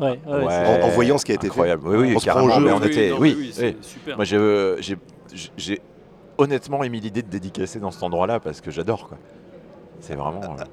Ouais, 0.00 0.18
ouais, 0.26 0.32
Ouais. 0.32 0.44
c'est- 0.48 0.82
En- 0.82 0.86
en 0.86 0.88
voyant 0.90 1.18
ce 1.18 1.24
qui 1.24 1.32
a 1.32 1.34
été 1.36 1.46
fait. 1.46 1.52
Incroyable. 1.52 1.82
Oui, 1.86 1.96
oui, 1.98 2.12
On 2.16 2.18
se 2.18 2.26
prend 2.26 2.34
carrément. 2.40 2.56
au 2.56 2.60
jeu. 2.60 2.64
mais 2.66 2.72
on 2.72 2.80
Oui, 2.80 2.86
était, 2.86 3.10
non, 3.10 3.16
oui, 3.20 3.36
oui. 3.38 3.76
super. 3.82 4.16
Moi, 4.16 4.24
j'ai, 4.24 4.36
euh, 4.36 4.76
honnêtement 6.38 6.82
émis 6.82 7.00
l'idée 7.00 7.22
de 7.22 7.28
dédicacer 7.28 7.78
dans 7.78 7.90
cet 7.90 8.02
endroit-là 8.02 8.40
parce 8.40 8.60
que 8.60 8.70
j'adore. 8.70 9.08
Quoi. 9.08 9.18
C'est 10.00 10.14
vraiment. 10.16 10.42
euh, 10.42 10.64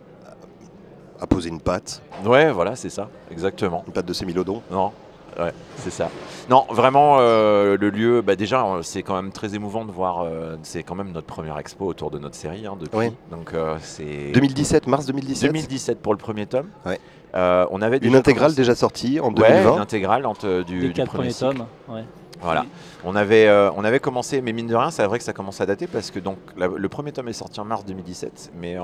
À 1.24 1.28
poser 1.28 1.50
une 1.50 1.62
patte, 1.62 2.02
Ouais, 2.26 2.50
voilà, 2.52 2.76
c'est 2.76 2.90
ça, 2.90 3.08
exactement. 3.30 3.84
une 3.86 3.94
patte 3.94 4.08
de 4.08 4.14
sémilodon. 4.14 4.64
Non, 4.72 4.92
ouais, 5.40 5.52
c'est 5.78 5.90
ça. 5.92 6.10
Non, 6.50 6.66
vraiment, 6.70 7.18
euh, 7.20 7.78
le 7.80 7.90
lieu, 7.90 8.22
bah, 8.22 8.36
déjà, 8.36 8.66
euh, 8.66 8.82
c'est 8.82 9.04
quand 9.04 9.16
même 9.16 9.32
très 9.32 9.56
émouvant 9.56 9.86
de 9.86 9.92
voir. 9.92 10.22
euh, 10.24 10.56
c'est 10.64 10.84
quand 10.84 10.96
même 10.96 11.12
notre 11.12 11.28
première 11.28 11.58
expo 11.58 11.86
autour 11.86 12.12
de 12.12 12.20
notre 12.20 12.36
série 12.36 12.66
hein, 12.68 12.76
depuis. 12.80 12.98
Oui. 12.98 13.12
Donc, 13.32 13.54
euh, 13.54 13.78
c'est 13.82 14.32
2017, 14.34 14.88
mars 14.88 15.06
2017. 15.06 15.52
2017 15.52 16.02
pour 16.02 16.14
le 16.14 16.18
premier 16.18 16.46
tome. 16.46 16.68
Ouais. 16.86 17.00
Euh, 17.34 17.66
on 17.72 17.82
avait 17.82 17.98
Une 18.00 18.16
intégrale 18.16 18.48
commencé- 18.50 18.58
déjà 18.58 18.76
sortie 18.76 19.20
en 19.22 19.28
Ouais, 19.30 19.50
2020. 19.50 19.76
une 19.76 19.80
intégrale 19.82 20.26
entre, 20.26 20.64
du, 20.64 20.80
les 20.82 20.88
du 20.88 20.94
quatre 20.94 21.08
premier 21.08 21.30
premiers 21.30 21.34
cycle. 21.34 21.66
tomes. 21.88 21.96
ouais. 21.96 22.04
Voilà. 22.42 22.66
On 23.04 23.16
avait, 23.16 23.48
euh, 23.48 23.70
on 23.76 23.84
avait 23.84 24.00
commencé, 24.00 24.42
mais 24.42 24.54
mine 24.54 24.68
de 24.68 24.76
rien, 24.76 24.92
c'est 24.92 25.06
vrai 25.06 25.18
que 25.18 25.24
ça 25.24 25.34
commence 25.34 25.62
à 25.62 25.66
dater 25.66 25.88
parce 25.88 26.12
que 26.12 26.20
donc 26.20 26.38
la- 26.58 26.68
le 26.68 26.90
premier 26.90 27.12
tome 27.12 27.28
est 27.28 27.34
sorti 27.34 27.60
en 27.60 27.66
mars 27.66 27.86
2017, 27.86 28.52
mais 28.60 28.78
euh, 28.78 28.82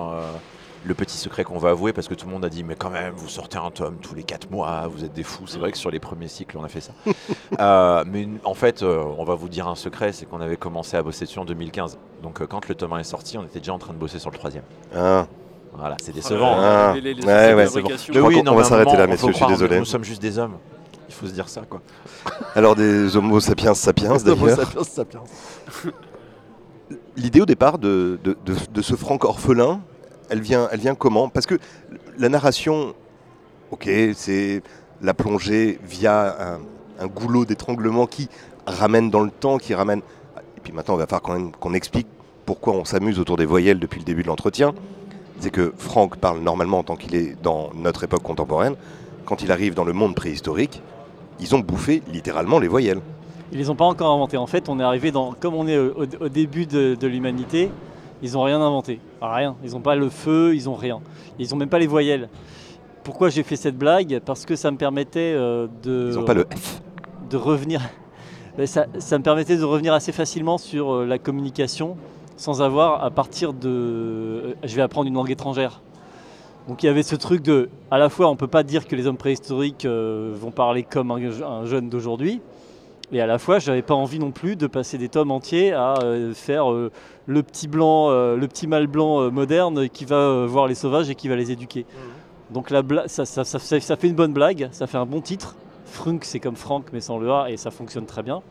le 0.86 0.94
petit 0.94 1.18
secret 1.18 1.44
qu'on 1.44 1.58
va 1.58 1.70
avouer 1.72 1.92
parce 1.92 2.08
que 2.08 2.14
tout 2.14 2.26
le 2.28 2.32
monde 2.32 2.46
a 2.46 2.50
dit 2.50 2.64
mais 2.64 2.76
quand 2.76 2.90
même 2.92 3.14
vous 3.16 3.28
sortez 3.30 3.58
un 3.58 3.72
tome 3.72 3.98
tous 4.02 4.14
les 4.16 4.24
4 4.24 4.50
mois, 4.52 4.88
vous 4.88 5.04
êtes 5.04 5.14
des 5.14 5.24
fous. 5.24 5.46
C'est 5.48 5.58
vrai 5.60 5.72
que 5.72 5.78
sur 5.78 5.92
les 5.92 6.00
premiers 6.00 6.28
cycles 6.28 6.58
on 6.58 6.64
a 6.64 6.68
fait 6.70 6.82
ça. 6.82 6.94
Euh, 7.60 8.04
mais 8.06 8.28
en 8.44 8.54
fait, 8.54 8.84
euh, 8.84 9.02
on 9.18 9.24
va 9.24 9.34
vous 9.34 9.50
dire 9.50 9.68
un 9.68 9.74
secret, 9.76 10.12
c'est 10.12 10.26
qu'on 10.28 10.42
avait 10.42 10.58
commencé 10.58 10.96
à 10.98 11.02
bosser 11.02 11.26
dessus 11.26 11.40
en 11.40 11.46
2015. 11.46 11.98
Donc 12.22 12.42
euh, 12.42 12.46
quand 12.46 12.68
le 12.68 12.76
tome 12.76 12.94
1 12.94 13.00
est 13.00 13.04
sorti, 13.04 13.38
on 13.38 13.44
était 13.44 13.60
déjà 13.60 13.74
en 13.74 13.80
train 13.80 13.94
de 13.94 13.98
bosser 13.98 14.20
sur 14.20 14.30
le 14.30 14.38
troisième. 14.38 14.64
Ah, 14.96 15.26
Voilà, 15.74 15.96
c'est 16.04 16.14
décevant. 16.14 16.58
hein. 16.60 16.90
Ah, 16.90 16.92
les- 16.94 17.02
les- 17.02 17.14
les 17.16 17.26
ouais, 17.26 17.34
outils 17.34 17.52
de 17.52 17.56
ouais. 17.56 17.66
fabrication. 17.66 18.14
Je 18.14 18.20
crois 18.20 18.32
qu'on- 18.34 18.48
on 18.48 18.56
va 18.56 18.64
s'arrêter 18.64 18.96
là, 18.98 19.08
messieurs, 19.08 19.32
je 19.32 19.38
suis 19.38 19.46
désolé. 19.48 19.80
Nous 19.80 19.86
sommes 19.86 20.04
juste 20.04 20.22
des 20.22 20.38
hommes. 20.38 20.58
Il 21.10 21.14
faut 21.14 21.26
se 21.28 21.32
dire 21.32 21.48
ça 21.50 21.62
quoi. 21.70 21.82
alors 22.56 22.76
des 22.76 23.16
Homo 23.16 23.40
sapiens 23.40 23.74
sapiens 23.74 24.12
Homo 24.12 24.20
d'ailleurs. 24.46 24.58
sapiens 24.60 24.84
sapiens. 24.84 25.22
L'idée 27.18 27.42
au 27.42 27.46
départ 27.46 27.78
de, 27.80 28.20
de- 28.24 28.38
de- 28.46 28.56
de 28.74 28.82
ce 28.82 28.96
Franck 28.96 29.24
orphelin, 29.26 29.82
elle 30.30 30.42
vient, 30.42 30.68
elle 30.72 30.80
vient 30.80 30.96
comment? 30.96 31.30
Parce 31.30 31.46
que 31.46 31.56
la 32.18 32.30
narration, 32.30 32.94
ok, 33.72 33.90
c'est 34.14 34.62
la 35.02 35.14
plongée 35.14 35.80
via 35.84 36.56
un, 36.56 36.60
un 37.00 37.08
goulot 37.08 37.46
d'étranglement 37.46 38.06
qui 38.08 38.30
ramène 38.66 39.10
dans 39.10 39.22
le 39.22 39.32
temps, 39.32 39.58
qui 39.58 39.74
ramène. 39.74 40.00
Et 40.58 40.60
puis 40.62 40.72
maintenant, 40.74 40.94
on 40.94 40.98
va 40.98 41.06
falloir 41.08 41.22
quand 41.22 41.34
même 41.34 41.52
qu'on 41.52 41.74
explique 41.74 42.08
pourquoi 42.46 42.74
on 42.74 42.86
s'amuse 42.86 43.20
autour 43.20 43.38
des 43.38 43.46
voyelles 43.46 43.80
depuis 43.80 44.00
le 44.00 44.06
début 44.06 44.22
de 44.24 44.28
l'entretien. 44.28 44.74
C'est 45.40 45.52
que 45.52 45.74
Franck 45.78 46.18
parle 46.18 46.40
normalement 46.40 46.80
en 46.80 46.84
tant 46.84 46.96
qu'il 46.96 47.16
est 47.16 47.36
dans 47.42 47.72
notre 47.76 48.04
époque 48.04 48.24
contemporaine. 48.24 48.76
Quand 49.26 49.42
il 49.42 49.52
arrive 49.52 49.74
dans 49.74 49.84
le 49.84 49.94
monde 49.94 50.16
préhistorique, 50.16 50.82
ils 51.40 51.56
ont 51.56 51.60
bouffé 51.60 52.02
littéralement 52.12 52.60
les 52.60 52.68
voyelles. 52.68 53.00
Ils 53.52 53.58
les 53.58 53.70
ont 53.70 53.76
pas 53.76 53.86
encore 53.86 54.14
inventés. 54.14 54.38
En 54.38 54.48
fait, 54.48 54.70
on 54.70 54.80
est 54.80 54.84
arrivé 54.84 55.12
dans, 55.12 55.34
comme 55.34 55.54
on 55.56 55.68
est 55.68 55.78
au, 55.78 56.30
début 56.30 56.66
de, 56.66 56.96
de 56.96 57.08
l'humanité, 57.08 57.72
ils 58.22 58.34
n'ont 58.34 58.44
rien 58.44 58.60
inventé. 58.62 59.00
Rien. 59.22 59.56
Ils 59.64 59.72
n'ont 59.72 59.82
pas 59.82 59.96
le 59.96 60.10
feu, 60.10 60.56
ils 60.56 60.66
n'ont 60.66 60.76
rien. 60.76 61.00
Ils 61.40 61.50
n'ont 61.52 61.58
même 61.58 61.70
pas 61.70 61.80
les 61.80 61.88
voyelles. 61.88 62.30
Pourquoi 63.04 63.30
j'ai 63.30 63.44
fait 63.44 63.56
cette 63.56 63.78
blague? 63.78 64.20
Parce 64.26 64.46
que 64.46 64.56
ça 64.56 64.70
me 64.72 64.78
permettait 64.78 65.34
euh, 65.36 65.68
de, 65.84 66.10
Ils 66.12 66.16
n'ont 66.20 66.26
pas 66.26 66.34
le 66.34 66.46
F. 66.54 66.82
de 67.30 67.38
revenir. 67.38 67.82
Ça, 68.66 68.88
ça 68.98 69.20
me 69.20 69.24
permettait 69.24 69.56
de 69.56 69.64
revenir 69.64 69.94
assez 69.94 70.12
facilement 70.12 70.58
sur 70.58 70.92
euh, 70.92 71.06
la 71.06 71.20
communication 71.20 71.96
sans 72.38 72.64
avoir 72.64 73.04
à 73.04 73.12
partir 73.12 73.54
de. 73.54 73.70
euh, 73.70 74.54
je 74.64 74.76
vais 74.76 74.82
apprendre 74.82 75.08
une 75.08 75.14
langue 75.14 75.30
étrangère. 75.30 75.82
Donc 76.68 76.84
il 76.84 76.88
y 76.88 76.90
avait 76.90 77.04
ce 77.04 77.16
truc 77.16 77.42
de. 77.44 77.70
À 77.92 77.98
la 77.98 78.10
fois, 78.10 78.28
on 78.28 78.32
ne 78.34 78.38
peut 78.38 78.48
pas 78.48 78.64
dire 78.64 78.88
que 78.88 78.96
les 78.96 79.08
hommes 79.08 79.18
préhistoriques 79.18 79.86
euh, 79.86 80.34
vont 80.36 80.52
parler 80.52 80.84
comme 80.84 81.12
un, 81.12 81.18
un 81.44 81.66
jeune 81.66 81.90
d'aujourd'hui. 81.90 82.42
Et 83.14 83.22
à 83.22 83.26
la 83.26 83.40
fois, 83.40 83.60
je 83.60 83.70
n'avais 83.70 83.82
pas 83.84 83.94
envie 83.94 84.20
non 84.20 84.32
plus 84.32 84.58
de 84.58 84.68
passer 84.68 84.98
des 84.98 85.08
tomes 85.08 85.32
entiers 85.32 85.72
à 85.72 85.96
euh, 86.04 86.34
faire 86.34 86.70
euh, 86.74 86.92
le 87.26 87.42
petit 87.42 87.70
blanc, 87.70 88.10
le 88.10 88.46
petit 88.48 88.68
mâle 88.68 88.88
blanc 88.88 89.32
moderne 89.32 89.88
qui 89.88 90.04
va 90.04 90.46
voir 90.46 90.68
les 90.68 90.76
sauvages 90.76 91.10
et 91.10 91.16
qui 91.16 91.30
va 91.30 91.36
les 91.38 91.52
éduquer. 91.52 91.86
Donc 92.52 92.70
la 92.70 92.82
ça- 93.08 93.26
ça- 93.26 93.44
ça- 93.46 93.60
ça 93.60 93.96
fait 93.96 94.08
une 94.08 94.16
bonne 94.16 94.34
blague, 94.34 94.68
ça 94.72 94.88
fait 94.88 94.98
un 94.98 95.06
bon 95.06 95.22
titre. 95.22 95.56
Frunk, 95.86 96.26
c'est 96.26 96.40
comme 96.42 96.56
Franck, 96.58 96.88
mais 96.92 97.00
sans 97.00 97.18
le 97.18 97.32
A, 97.32 97.50
et 97.50 97.56
ça 97.58 97.72
fonctionne 97.72 98.06
très 98.06 98.24
bien. 98.24 98.42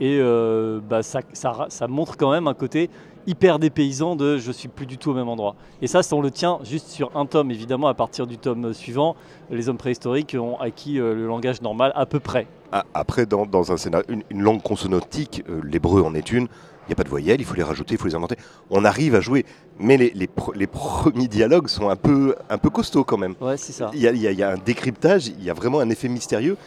Et 0.00 0.18
euh, 0.20 0.80
bah, 0.88 1.02
ça, 1.02 1.20
ça- 1.32 1.66
ça 1.68 1.86
montre 1.88 2.16
quand 2.16 2.30
même 2.32 2.46
un 2.48 2.54
côté 2.54 2.90
hyper 3.26 3.58
dépaysant 3.58 4.16
de 4.16 4.36
je 4.36 4.52
suis 4.52 4.68
plus 4.68 4.84
du 4.86 4.98
tout 4.98 5.10
au 5.10 5.14
même 5.14 5.28
endroit. 5.28 5.54
Et 5.80 5.86
ça, 5.86 6.00
on 6.12 6.20
le 6.20 6.30
tient 6.30 6.58
juste 6.62 6.88
sur 6.88 7.10
un 7.16 7.24
tome. 7.26 7.50
Évidemment, 7.50 7.88
à 7.88 7.94
partir 7.94 8.26
du 8.26 8.36
tome 8.36 8.74
suivant, 8.74 9.16
les 9.50 9.68
hommes 9.68 9.78
préhistoriques 9.78 10.36
ont 10.38 10.58
acquis 10.58 10.98
euh, 11.00 11.14
le 11.14 11.26
langage 11.26 11.62
normal 11.62 11.92
à 11.94 12.04
peu 12.06 12.20
près. 12.20 12.46
Ah, 12.72 12.84
Après, 12.92 13.24
dans, 13.24 13.46
dans 13.46 13.72
un 13.72 13.76
scénario, 13.76 14.04
une, 14.08 14.22
une 14.30 14.42
langue 14.42 14.60
consonantique, 14.62 15.42
euh, 15.48 15.60
l'hébreu 15.64 16.02
en 16.02 16.14
est 16.14 16.32
une, 16.32 16.48
il 16.86 16.88
n'y 16.88 16.92
a 16.92 16.96
pas 16.96 17.04
de 17.04 17.08
voyelles, 17.08 17.40
il 17.40 17.44
faut 17.46 17.54
les 17.54 17.62
rajouter, 17.62 17.94
il 17.94 17.98
faut 17.98 18.08
les 18.08 18.14
inventer. 18.14 18.36
On 18.68 18.84
arrive 18.84 19.14
à 19.14 19.20
jouer, 19.22 19.46
mais 19.78 19.96
les, 19.96 20.10
les 20.14 20.26
pr- 20.26 20.54
les 20.54 20.66
premiers 20.66 21.28
dialogues 21.28 21.68
sont 21.68 21.88
un 21.88 21.96
peu, 21.96 22.34
un 22.50 22.58
peu 22.58 22.68
costauds 22.68 23.04
quand 23.04 23.16
même. 23.16 23.34
Ouais, 23.40 23.56
c'est 23.56 23.72
ça. 23.72 23.90
Y, 23.94 24.00
y 24.00 24.26
il 24.26 24.38
y 24.38 24.42
a 24.42 24.50
un 24.50 24.58
décryptage, 24.58 25.28
il 25.28 25.42
y 25.42 25.48
a 25.48 25.54
vraiment 25.54 25.80
un 25.80 25.88
effet 25.88 26.08
mystérieux 26.08 26.58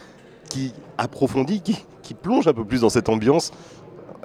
qui 0.48 0.72
approfondit, 0.96 1.60
qui, 1.60 1.76
qui 2.02 2.14
plonge 2.14 2.48
un 2.48 2.52
peu 2.52 2.64
plus 2.64 2.80
dans 2.82 2.88
cette 2.88 3.08
ambiance. 3.08 3.52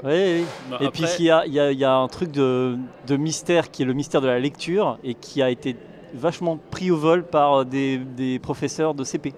Oui, 0.03 0.11
oui. 0.11 0.45
Bah, 0.69 0.77
Et 0.81 0.85
après- 0.87 0.89
puis 0.89 1.03
il 1.19 1.25
y 1.25 1.31
a, 1.31 1.45
il 1.45 1.53
y 1.53 1.59
a- 1.59 1.71
il 1.71 1.79
y 1.79 1.85
a 1.85 1.95
un 1.95 2.07
truc 2.07 2.31
de, 2.31 2.77
de 3.07 3.15
mystère 3.17 3.71
qui 3.71 3.83
est 3.83 3.85
le 3.85 3.93
mystère 3.93 4.19
de 4.21 4.27
la 4.27 4.39
lecture 4.39 4.97
et 5.03 5.13
qui 5.13 5.41
a 5.41 5.49
été 5.49 5.75
vachement 6.13 6.59
pris 6.71 6.91
au 6.91 6.97
vol 6.97 7.23
par 7.23 7.65
des, 7.65 7.97
des 7.97 8.37
professeurs 8.39 8.93
de 8.93 9.03
CP. 9.03 9.29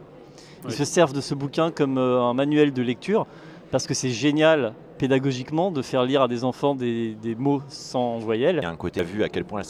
Ils 0.64 0.68
Oui. 0.70 0.74
se 0.74 0.84
servent 0.86 1.14
de 1.14 1.22
ce 1.22 1.36
bouquin 1.36 1.70
comme 1.72 1.98
euh, 1.98 2.22
un 2.24 2.34
manuel 2.34 2.74
de 2.74 2.82
lecture 2.82 3.28
parce 3.72 3.86
que 3.86 3.94
c'est 3.94 4.10
génial 4.10 4.74
pédagogiquement 4.98 5.72
de 5.72 5.82
faire 5.82 6.04
lire 6.04 6.24
à 6.24 6.28
des 6.28 6.44
enfants 6.44 6.74
des, 6.74 7.16
des 7.22 7.36
mots 7.36 7.62
sans 7.68 8.18
voyelles. 8.18 8.58
Il 8.62 8.64
y 8.64 8.66
a 8.66 8.70
un 8.72 8.76
côté 8.76 9.02
à 9.02 9.04
vu 9.04 9.24
à 9.24 9.30
quel 9.30 9.46
point 9.46 9.60
elle 9.60 9.66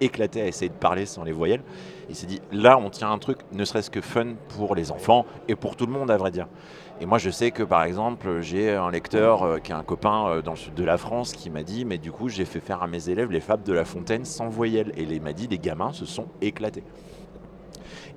éclatée 0.00 0.40
à 0.42 0.46
essayer 0.46 0.68
de 0.68 0.74
parler 0.74 1.06
sans 1.06 1.24
les 1.24 1.32
voyelles. 1.32 1.62
Il 2.08 2.16
s'est 2.16 2.26
dit 2.26 2.40
là, 2.52 2.78
on 2.78 2.90
tient 2.90 3.10
un 3.10 3.18
truc, 3.18 3.38
ne 3.52 3.64
serait-ce 3.64 3.90
que 3.90 4.00
fun 4.00 4.34
pour 4.56 4.74
les 4.74 4.90
enfants 4.90 5.26
et 5.48 5.54
pour 5.54 5.76
tout 5.76 5.86
le 5.86 5.92
monde, 5.92 6.10
à 6.10 6.16
vrai 6.16 6.30
dire. 6.30 6.48
Et 7.00 7.06
moi, 7.06 7.18
je 7.18 7.30
sais 7.30 7.50
que 7.50 7.62
par 7.62 7.84
exemple, 7.84 8.40
j'ai 8.40 8.74
un 8.74 8.90
lecteur 8.90 9.42
euh, 9.42 9.58
qui 9.58 9.72
est 9.72 9.74
un 9.74 9.82
copain 9.82 10.28
euh, 10.28 10.42
dans 10.42 10.52
le 10.52 10.56
sud 10.58 10.74
de 10.74 10.84
la 10.84 10.98
France 10.98 11.32
qui 11.32 11.48
m'a 11.48 11.62
dit 11.62 11.84
Mais 11.84 11.98
du 11.98 12.12
coup, 12.12 12.28
j'ai 12.28 12.44
fait 12.44 12.60
faire 12.60 12.82
à 12.82 12.86
mes 12.86 13.08
élèves 13.08 13.30
les 13.30 13.40
fables 13.40 13.62
de 13.62 13.72
La 13.72 13.84
Fontaine 13.86 14.24
sans 14.24 14.48
voyelles. 14.48 14.92
Et 14.96 15.04
il 15.04 15.22
m'a 15.22 15.32
dit 15.32 15.46
Les 15.46 15.58
gamins 15.58 15.92
se 15.92 16.04
sont 16.04 16.26
éclatés. 16.42 16.84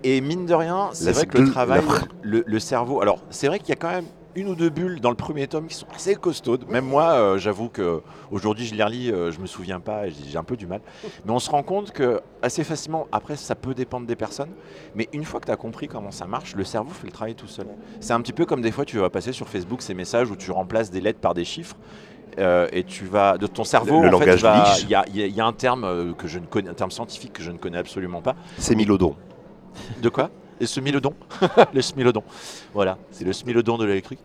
Et 0.03 0.19
mine 0.19 0.45
de 0.45 0.53
rien, 0.53 0.89
c'est 0.91 1.13
vrai 1.13 1.25
que 1.25 1.37
le 1.37 1.49
travail, 1.49 1.81
le, 2.23 2.43
le 2.45 2.59
cerveau. 2.59 3.01
Alors, 3.01 3.19
c'est 3.29 3.47
vrai 3.47 3.59
qu'il 3.59 3.69
y 3.69 3.71
a 3.71 3.77
quand 3.77 3.91
même 3.91 4.05
une 4.35 4.47
ou 4.47 4.55
deux 4.55 4.69
bulles 4.69 4.99
dans 4.99 5.09
le 5.09 5.15
premier 5.15 5.47
tome 5.47 5.67
qui 5.67 5.75
sont 5.75 5.85
assez 5.95 6.15
costaudes. 6.15 6.67
Même 6.69 6.85
moi, 6.85 7.11
euh, 7.13 7.37
j'avoue 7.37 7.69
que 7.69 8.01
aujourd'hui, 8.31 8.65
je 8.65 8.73
les 8.75 8.83
relis, 8.83 9.11
euh, 9.11 9.31
je 9.31 9.39
me 9.39 9.45
souviens 9.45 9.79
pas, 9.79 10.07
et 10.07 10.11
j'ai 10.11 10.37
un 10.37 10.43
peu 10.43 10.57
du 10.57 10.65
mal. 10.67 10.81
Mais 11.25 11.31
on 11.31 11.39
se 11.39 11.49
rend 11.49 11.63
compte 11.63 11.91
que 11.91 12.21
assez 12.41 12.63
facilement, 12.63 13.07
après, 13.11 13.35
ça 13.35 13.55
peut 13.55 13.73
dépendre 13.73 14.07
des 14.07 14.15
personnes. 14.15 14.49
Mais 14.95 15.07
une 15.13 15.23
fois 15.23 15.39
que 15.39 15.45
tu 15.45 15.51
as 15.51 15.55
compris 15.57 15.87
comment 15.87 16.11
ça 16.11 16.25
marche, 16.25 16.55
le 16.55 16.63
cerveau 16.63 16.89
fait 16.91 17.07
le 17.07 17.13
travail 17.13 17.35
tout 17.35 17.47
seul. 17.47 17.67
C'est 17.99 18.13
un 18.13 18.21
petit 18.21 18.33
peu 18.33 18.45
comme 18.45 18.61
des 18.61 18.71
fois, 18.71 18.85
tu 18.85 18.97
vas 18.97 19.09
passer 19.09 19.33
sur 19.33 19.47
Facebook 19.47 19.81
ces 19.81 19.93
messages 19.93 20.29
où 20.31 20.35
tu 20.35 20.51
remplaces 20.51 20.89
des 20.91 21.01
lettres 21.01 21.19
par 21.19 21.33
des 21.33 21.45
chiffres. 21.45 21.75
euh, 22.39 22.67
et 22.71 22.83
tu 22.83 23.05
vas 23.05 23.37
de 23.37 23.45
ton 23.45 23.63
cerveau, 23.63 24.01
Le- 24.01 24.07
en 24.07 24.11
langage 24.11 24.41
y, 24.89 24.93
y 24.93 25.25
il 25.27 25.35
y 25.35 25.39
a 25.39 25.45
un 25.45 25.53
terme 25.53 25.83
euh, 25.83 26.13
que 26.13 26.27
je 26.27 26.39
ne 26.39 26.47
connais, 26.47 26.67
un 26.69 26.73
terme 26.73 26.89
scientifique 26.89 27.33
que 27.33 27.43
je 27.43 27.51
ne 27.51 27.59
connais 27.59 27.77
absolument 27.77 28.23
pas. 28.23 28.35
C'est 28.57 28.73
Milodon. 28.73 29.15
De 30.01 30.09
quoi? 30.09 30.31
Le 30.63 30.67
smilodon. 30.67 31.13
le 31.73 31.81
smilodon. 31.89 32.23
Voilà, 32.73 32.97
c'est 33.11 33.25
le 33.25 33.33
smilodon 33.33 33.77
de 33.77 33.85
l'électrique. 33.85 34.19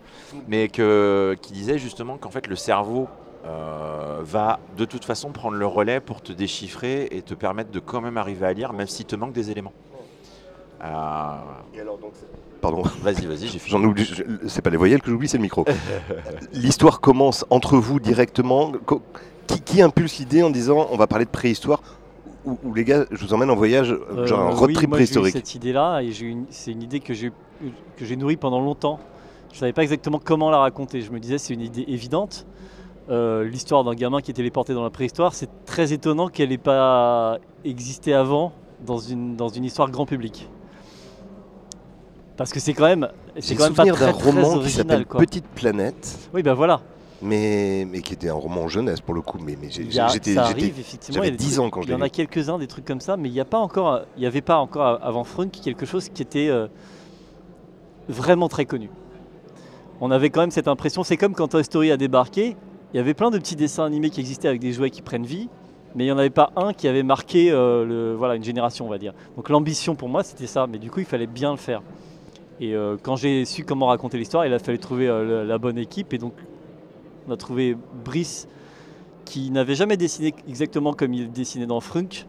Mais 0.47 0.69
que, 0.69 1.37
qui 1.43 1.53
disait 1.53 1.79
justement 1.79 2.17
qu'en 2.17 2.31
fait 2.31 2.47
le 2.47 2.55
cerveau 2.55 3.09
euh, 3.45 4.19
va 4.23 4.61
de 4.77 4.85
toute 4.85 5.05
façon 5.05 5.31
prendre 5.33 5.57
le 5.57 5.67
relais 5.67 5.99
pour 6.01 6.21
te 6.23 6.33
déchiffrer 6.33 7.09
et 7.11 7.23
te 7.23 7.35
permettre 7.35 7.71
de 7.73 7.81
quand 7.81 8.01
même 8.01 8.17
arriver 8.19 8.47
à 8.47 8.53
lire, 8.53 8.73
même 8.73 8.87
s'il 8.87 9.07
te 9.07 9.17
manque 9.17 9.33
des 9.33 9.51
éléments. 9.51 9.73
Euh, 10.85 10.87
Pardon. 12.61 12.83
vas-y, 13.03 13.27
vas-y, 13.27 13.49
j'ai 13.49 13.59
fini. 13.59 13.71
J'en 13.71 13.83
oublie, 13.83 14.05
je- 14.05 14.23
c'est 14.47 14.63
pas 14.63 14.71
les 14.71 14.77
voyelles 14.77 15.03
que 15.03 15.11
j'oublie, 15.11 15.29
c'est 15.29 15.39
le 15.39 15.43
micro. 15.43 15.65
L'histoire 16.53 17.01
commence 17.01 17.45
entre 17.51 17.77
vous 17.79 17.99
directement. 18.01 18.73
Qui 19.65 19.81
impulse 19.83 20.19
l'idée 20.19 20.43
en 20.43 20.51
disant 20.51 20.87
on 20.93 20.97
va 20.97 21.07
parler 21.07 21.25
de 21.25 21.31
préhistoire 21.31 21.81
ou 22.47 22.75
les 22.75 22.85
gars, 22.85 23.05
je 23.11 23.25
vous 23.25 23.35
emmène 23.35 23.51
en 23.51 23.57
voyage, 23.57 23.91
euh, 23.93 24.27
genre 24.27 24.41
un 24.41 24.51
Euh, 24.51 24.55
road 24.55 24.69
oui, 24.69 24.75
trip 24.75 24.89
moi, 24.89 24.99
j'ai 24.99 25.05
eu 25.05 25.07
préhistorique 25.07 25.35
cette 25.35 25.55
idée-là 25.55 26.01
et 26.01 26.13
j'ai 26.13 26.37
c'est 26.51 26.73
une 26.73 26.83
idée 26.83 27.01
que 27.01 27.13
j'ai 27.15 27.33
j'ai 28.01 28.17
nourrie 28.17 28.37
pendant 28.37 28.61
longtemps. 28.61 29.01
Je 29.53 29.59
savais 29.59 29.73
pas 29.73 29.83
exactement 29.83 30.21
comment 30.23 30.51
la 30.51 30.59
raconter. 30.59 31.01
Je 31.01 31.11
me 31.11 31.19
disais 31.19 31.39
c'est 31.39 31.55
une 31.55 31.61
idée 31.63 31.85
évidente. 31.89 32.47
Euh, 33.11 33.45
L'histoire 33.45 33.85
d'un 33.85 33.95
gamin 33.95 34.21
qui 34.21 34.31
est 34.31 34.35
téléporté 34.35 34.75
dans 34.75 34.83
la 34.83 34.91
préhistoire, 34.91 35.35
c'est 35.35 35.49
très 35.65 35.93
étonnant 35.93 36.29
qu'elle 36.29 36.51
n'ait 36.51 36.59
pas 36.59 37.39
existé 37.65 38.13
avant 38.15 38.53
dans 38.87 38.99
une, 38.99 39.35
dans 39.35 39.49
une 39.49 39.65
histoire 39.65 39.91
grand 39.91 40.07
public. 40.07 40.49
Parce 42.37 42.53
que 42.53 42.61
c'est 42.61 42.75
quand 42.75 42.85
même, 42.87 43.09
J'ai 43.37 43.43
c'est 43.43 43.55
quand 43.57 43.65
même 43.65 43.75
pas 43.75 43.85
très, 43.87 43.93
très 43.93 44.11
roman 44.13 44.43
qui 44.53 44.59
original, 44.59 44.87
s'appelle 44.87 45.07
quoi. 45.07 45.21
Petite 45.21 45.47
Planète, 45.47 46.31
Oui, 46.33 46.43
ben 46.43 46.55
voilà. 46.55 46.81
Mais, 47.23 47.85
mais 47.91 48.01
qui 48.01 48.15
était 48.15 48.29
un 48.29 48.35
roman 48.35 48.69
jeunesse 48.69 49.01
pour 49.01 49.15
le 49.15 49.21
coup. 49.21 49.39
Mais, 49.45 49.57
j'étais, 49.71 49.91
ça 49.93 50.09
j'étais- 50.09 50.37
arrive 50.37 50.79
effectivement. 50.79 51.15
j'avais 51.17 51.29
il 51.29 51.31
y 51.31 51.35
a 51.35 51.37
des 51.37 51.45
10 51.45 51.53
trucs- 51.55 51.65
ans 51.67 51.71
quand 51.71 51.83
je 51.83 51.89
Il 51.89 51.93
y 51.93 51.95
en 51.95 52.01
a 52.01 52.09
quelques-uns 52.09 52.59
des 52.59 52.67
trucs 52.67 52.85
comme 52.85 53.01
ça, 53.01 53.17
mais 53.17 53.29
il 53.29 53.33
n'y 53.33 53.41
a 53.41 53.45
pas 53.45 53.59
encore, 53.59 54.03
il 54.17 54.21
n'y 54.21 54.27
avait 54.27 54.41
pas 54.41 54.59
encore 54.59 54.99
avant 55.03 55.25
Frunk 55.25 55.51
quelque 55.63 55.87
chose 55.87 56.09
qui 56.09 56.23
était 56.23 56.49
euh, 56.49 56.67
vraiment 58.09 58.49
très 58.49 58.65
connu. 58.65 58.91
On 60.01 60.11
avait 60.11 60.31
quand 60.31 60.41
même 60.41 60.51
cette 60.51 60.69
impression, 60.69 61.03
c'est 61.03 61.17
comme 61.17 61.35
quand 61.35 61.49
Toy 61.49 61.65
Story 61.65 61.91
a 61.91 61.97
débarqué, 61.97 62.57
il 62.95 62.97
y 62.97 63.01
avait 63.01 63.15
plein 63.15 63.31
de 63.31 63.39
petits 63.39 63.57
dessins 63.57 63.85
animés 63.85 64.11
qui 64.11 64.21
existaient 64.21 64.49
avec 64.49 64.61
des 64.61 64.73
jouets 64.73 64.91
qui 64.91 65.03
prennent 65.03 65.27
vie, 65.27 65.49
mais 65.95 66.05
il 66.05 66.07
n'y 66.07 66.13
en 66.13 66.19
avait 66.19 66.31
pas 66.31 66.53
un 66.57 66.73
qui 66.73 66.87
avait 66.87 67.03
marqué 67.03 67.51
euh, 67.51 67.85
le, 67.85 68.15
voilà, 68.15 68.37
une 68.37 68.45
génération, 68.45 68.87
on 68.87 68.89
va 68.89 68.99
dire. 68.99 69.13
Donc 69.37 69.49
l'ambition 69.49 69.95
pour 69.97 70.09
moi, 70.09 70.23
c'était 70.23 70.47
ça, 70.47 70.67
mais 70.67 70.79
du 70.79 70.91
coup, 70.91 71.01
il 71.01 71.07
fallait 71.07 71.27
bien 71.27 71.51
le 71.51 71.57
faire. 71.57 71.83
Et 72.61 72.75
euh, 72.75 72.97
quand 73.03 73.17
j'ai 73.17 73.45
su 73.45 73.65
comment 73.65 73.87
raconter 73.87 74.19
l'histoire, 74.19 74.47
il 74.47 74.53
a 74.53 74.59
fallu 74.59 74.79
trouver 74.79 75.09
euh, 75.09 75.45
la 75.45 75.59
bonne 75.59 75.79
équipe, 75.79 76.13
et 76.15 76.19
donc 76.19 76.33
on 77.29 77.33
a 77.33 77.37
trouvé 77.37 77.77
Brice 78.05 78.49
qui 79.25 79.51
n'avait 79.51 79.75
jamais 79.75 79.97
dessiné 79.97 80.35
exactement 80.49 80.95
comme 80.95 81.13
il 81.13 81.31
dessinait 81.31 81.67
dans 81.67 81.81
Frunk. 81.81 82.27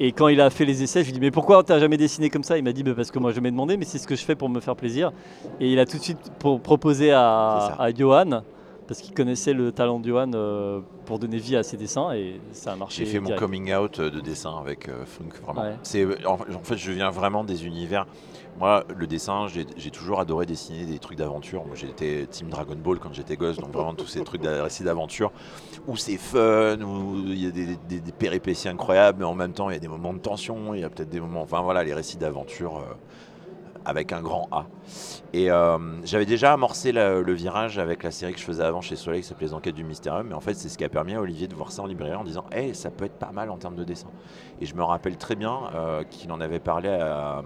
Et 0.00 0.12
quand 0.12 0.28
il 0.28 0.40
a 0.40 0.48
fait 0.50 0.64
les 0.64 0.82
essais, 0.82 1.00
je 1.00 1.04
lui 1.06 1.10
ai 1.10 1.14
dit 1.14 1.20
mais 1.20 1.30
pourquoi 1.30 1.62
t'as 1.62 1.78
jamais 1.78 1.96
dessiné 1.98 2.30
comme 2.30 2.42
ça? 2.42 2.56
Il 2.58 2.64
m'a 2.64 2.72
dit 2.72 2.82
Bah, 2.82 2.92
parce 2.96 3.10
que 3.10 3.18
moi 3.18 3.32
je 3.32 3.40
m'ai 3.40 3.50
demandé, 3.50 3.76
mais 3.76 3.84
c'est 3.84 3.98
ce 3.98 4.06
que 4.06 4.16
je 4.16 4.24
fais 4.24 4.34
pour 4.34 4.48
me 4.48 4.58
faire 4.60 4.74
plaisir. 4.74 5.12
Et 5.60 5.70
il 5.70 5.78
a 5.78 5.84
tout 5.86 5.98
de 5.98 6.02
suite 6.02 6.18
pro- 6.38 6.58
proposé 6.58 7.12
à 7.12 7.88
Johan, 7.96 8.42
parce 8.90 9.02
qu'il 9.02 9.14
connaissait 9.14 9.52
le 9.52 9.70
talent 9.70 10.00
de 10.00 10.08
Johan 10.08 10.32
euh, 10.34 10.80
pour 11.06 11.20
donner 11.20 11.36
vie 11.36 11.54
à 11.54 11.62
ses 11.62 11.76
dessins, 11.76 12.10
et 12.10 12.40
ça 12.50 12.72
a 12.72 12.76
marché. 12.76 13.04
J'ai 13.04 13.12
fait 13.12 13.20
mon 13.20 13.36
coming 13.36 13.72
out 13.72 14.00
euh, 14.00 14.10
de 14.10 14.18
dessin 14.18 14.58
avec 14.58 14.88
euh, 14.88 15.04
Funk, 15.06 15.28
vraiment. 15.44 15.62
Ouais. 15.62 15.76
C'est, 15.84 16.26
en, 16.26 16.36
fait, 16.64 16.76
je 16.76 16.90
viens 16.90 17.10
vraiment 17.10 17.44
des 17.44 17.66
univers. 17.66 18.04
Moi, 18.58 18.82
le 18.96 19.06
dessin, 19.06 19.46
j'ai 19.46 19.64
j'ai 19.76 19.92
toujours 19.92 20.18
adoré 20.18 20.44
dessiner 20.44 20.86
des 20.86 20.98
trucs 20.98 21.16
d'aventure. 21.16 21.64
Moi, 21.66 21.76
j'étais 21.76 22.26
Team 22.28 22.48
Dragon 22.48 22.74
Ball 22.74 22.98
quand 22.98 23.14
j'étais 23.14 23.36
gosse, 23.36 23.58
donc 23.58 23.70
vraiment 23.70 23.94
tous 23.94 24.08
ces 24.08 24.24
trucs 24.24 24.42
de 24.42 24.48
récits 24.48 24.82
d'aventure 24.82 25.30
où 25.86 25.96
c'est 25.96 26.16
fun, 26.16 26.80
où 26.82 27.14
il 27.28 27.44
y 27.44 27.46
a 27.46 27.52
des, 27.52 27.76
des- 27.88 28.00
des 28.00 28.12
péripéties 28.12 28.68
incroyables, 28.68 29.20
mais 29.20 29.24
en 29.24 29.36
même 29.36 29.52
temps, 29.52 29.70
il 29.70 29.74
y 29.74 29.76
a 29.76 29.80
des 29.80 29.86
moments 29.86 30.12
de 30.12 30.18
tension, 30.18 30.74
il 30.74 30.80
y 30.80 30.84
a 30.84 30.90
peut-être 30.90 31.10
des 31.10 31.20
moments. 31.20 31.42
Enfin, 31.42 31.60
voilà, 31.62 31.84
les 31.84 31.94
récits 31.94 32.16
d'aventure 32.16 32.78
euh, 32.78 32.94
avec 33.84 34.12
un 34.12 34.22
grand 34.22 34.48
A. 34.50 34.66
Et 35.32 35.50
euh, 35.50 35.78
j'avais 36.04 36.26
déjà 36.26 36.52
amorcé 36.52 36.92
le 36.92 37.32
virage 37.32 37.78
avec 37.78 38.02
la 38.02 38.10
série 38.10 38.32
que 38.32 38.38
je 38.38 38.44
faisais 38.44 38.64
avant 38.64 38.80
chez 38.80 38.96
Soleil 38.96 39.22
qui 39.22 39.28
s'appelait 39.28 39.46
Les 39.46 39.54
Enquêtes 39.54 39.74
du 39.74 39.84
Mystérieux. 39.84 40.24
Mais 40.24 40.34
en 40.34 40.40
fait, 40.40 40.54
c'est 40.54 40.68
ce 40.68 40.76
qui 40.76 40.84
a 40.84 40.88
permis 40.88 41.14
à 41.14 41.20
Olivier 41.20 41.48
de 41.48 41.54
voir 41.54 41.72
ça 41.72 41.82
en 41.82 41.86
librairie 41.86 42.16
en 42.16 42.24
disant 42.24 42.44
Hey, 42.52 42.74
ça 42.74 42.90
peut 42.90 43.04
être 43.04 43.18
pas 43.18 43.32
mal 43.32 43.50
en 43.50 43.56
termes 43.56 43.76
de 43.76 43.84
dessin. 43.84 44.08
Et 44.60 44.66
je 44.66 44.74
me 44.74 44.82
rappelle 44.82 45.16
très 45.16 45.36
bien 45.36 45.58
euh, 45.74 46.02
qu'il 46.04 46.32
en 46.32 46.40
avait 46.40 46.60
parlé 46.60 46.88
à, 46.88 47.42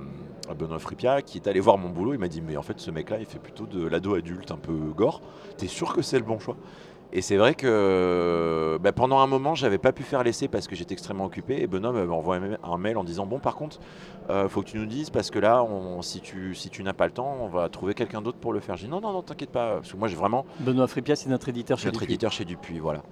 à 0.49 0.55
Benoît 0.55 0.79
Fripia 0.79 1.23
qui 1.23 1.39
est 1.39 1.49
allé 1.49 1.61
voir 1.61 1.79
mon 1.79 1.91
boulot. 1.91 2.15
Il 2.15 2.21
m'a 2.21 2.29
dit 2.29 2.41
Mais 2.41 2.57
en 2.57 2.63
fait, 2.63 2.79
ce 2.81 2.91
mec-là, 2.91 3.19
il 3.21 3.27
fait 3.27 3.39
plutôt 3.39 3.67
de 3.67 3.87
l'ado 3.87 4.15
adulte 4.15 4.51
un 4.51 4.59
peu 4.59 4.73
gore. 4.97 5.21
T'es 5.57 5.69
sûr 5.69 5.95
que 5.95 6.03
c'est 6.03 6.19
le 6.19 6.25
bon 6.25 6.39
choix? 6.39 6.57
Et 7.15 7.23
c'est 7.23 7.37
vrai 7.37 7.55
que 7.55 8.79
bah, 8.83 8.93
pendant 8.93 9.21
un 9.21 9.27
moment, 9.27 9.55
j'avais 9.55 9.79
pas 9.79 9.93
pu 9.93 10.03
faire 10.03 10.23
l'essai 10.25 10.49
parce 10.49 10.67
que 10.67 10.75
j'étais 10.77 10.93
extrêmement 10.95 11.25
occupé. 11.25 11.63
Et 11.63 11.67
Benoît 11.67 11.93
m'avait 11.93 12.13
envoyé 12.13 12.43
un 12.63 12.77
mail 12.79 12.97
en 12.99 13.05
disant 13.05 13.25
Bon, 13.27 13.39
par 13.39 13.55
contre, 13.55 13.79
euh, 14.31 14.49
faut 14.49 14.63
que 14.63 14.69
tu 14.69 14.79
nous 14.79 14.87
dises 14.87 15.11
parce 15.11 15.31
que 15.31 15.39
là, 15.39 15.63
on- 15.63 16.03
si 16.03 16.21
tu, 16.21 16.55
si 16.55 16.71
tu 16.71 16.83
n'as 16.83 16.93
pas 16.93 17.07
le 17.07 17.13
temps, 17.13 17.37
on 17.41 17.49
va 17.49 17.69
trouver 17.69 17.95
quelqu'un 17.95 18.21
d'autre 18.21 18.39
pour 18.39 18.53
le 18.53 18.61
faire. 18.61 18.77
J'ai 18.77 18.87
dit 18.87 18.91
Non, 18.91 19.01
non, 19.01 19.13
non, 19.13 19.23
t'inquiète 19.23 19.51
pas. 19.51 19.77
Parce 19.77 19.93
que 19.93 19.97
moi, 19.97 20.09
j'ai 20.09 20.17
vraiment 20.17 20.45
Benoît 20.61 20.87
Fripia, 20.89 21.15
c'est 21.17 21.29
notre 21.29 21.49
éditeur 21.49 21.79
chez 21.79 21.87
notre 21.87 22.01
Dupuis. 22.01 22.15
éditeur 22.15 22.33
chez 22.33 22.45
Dupuis, 22.45 22.79
voilà. 22.81 23.03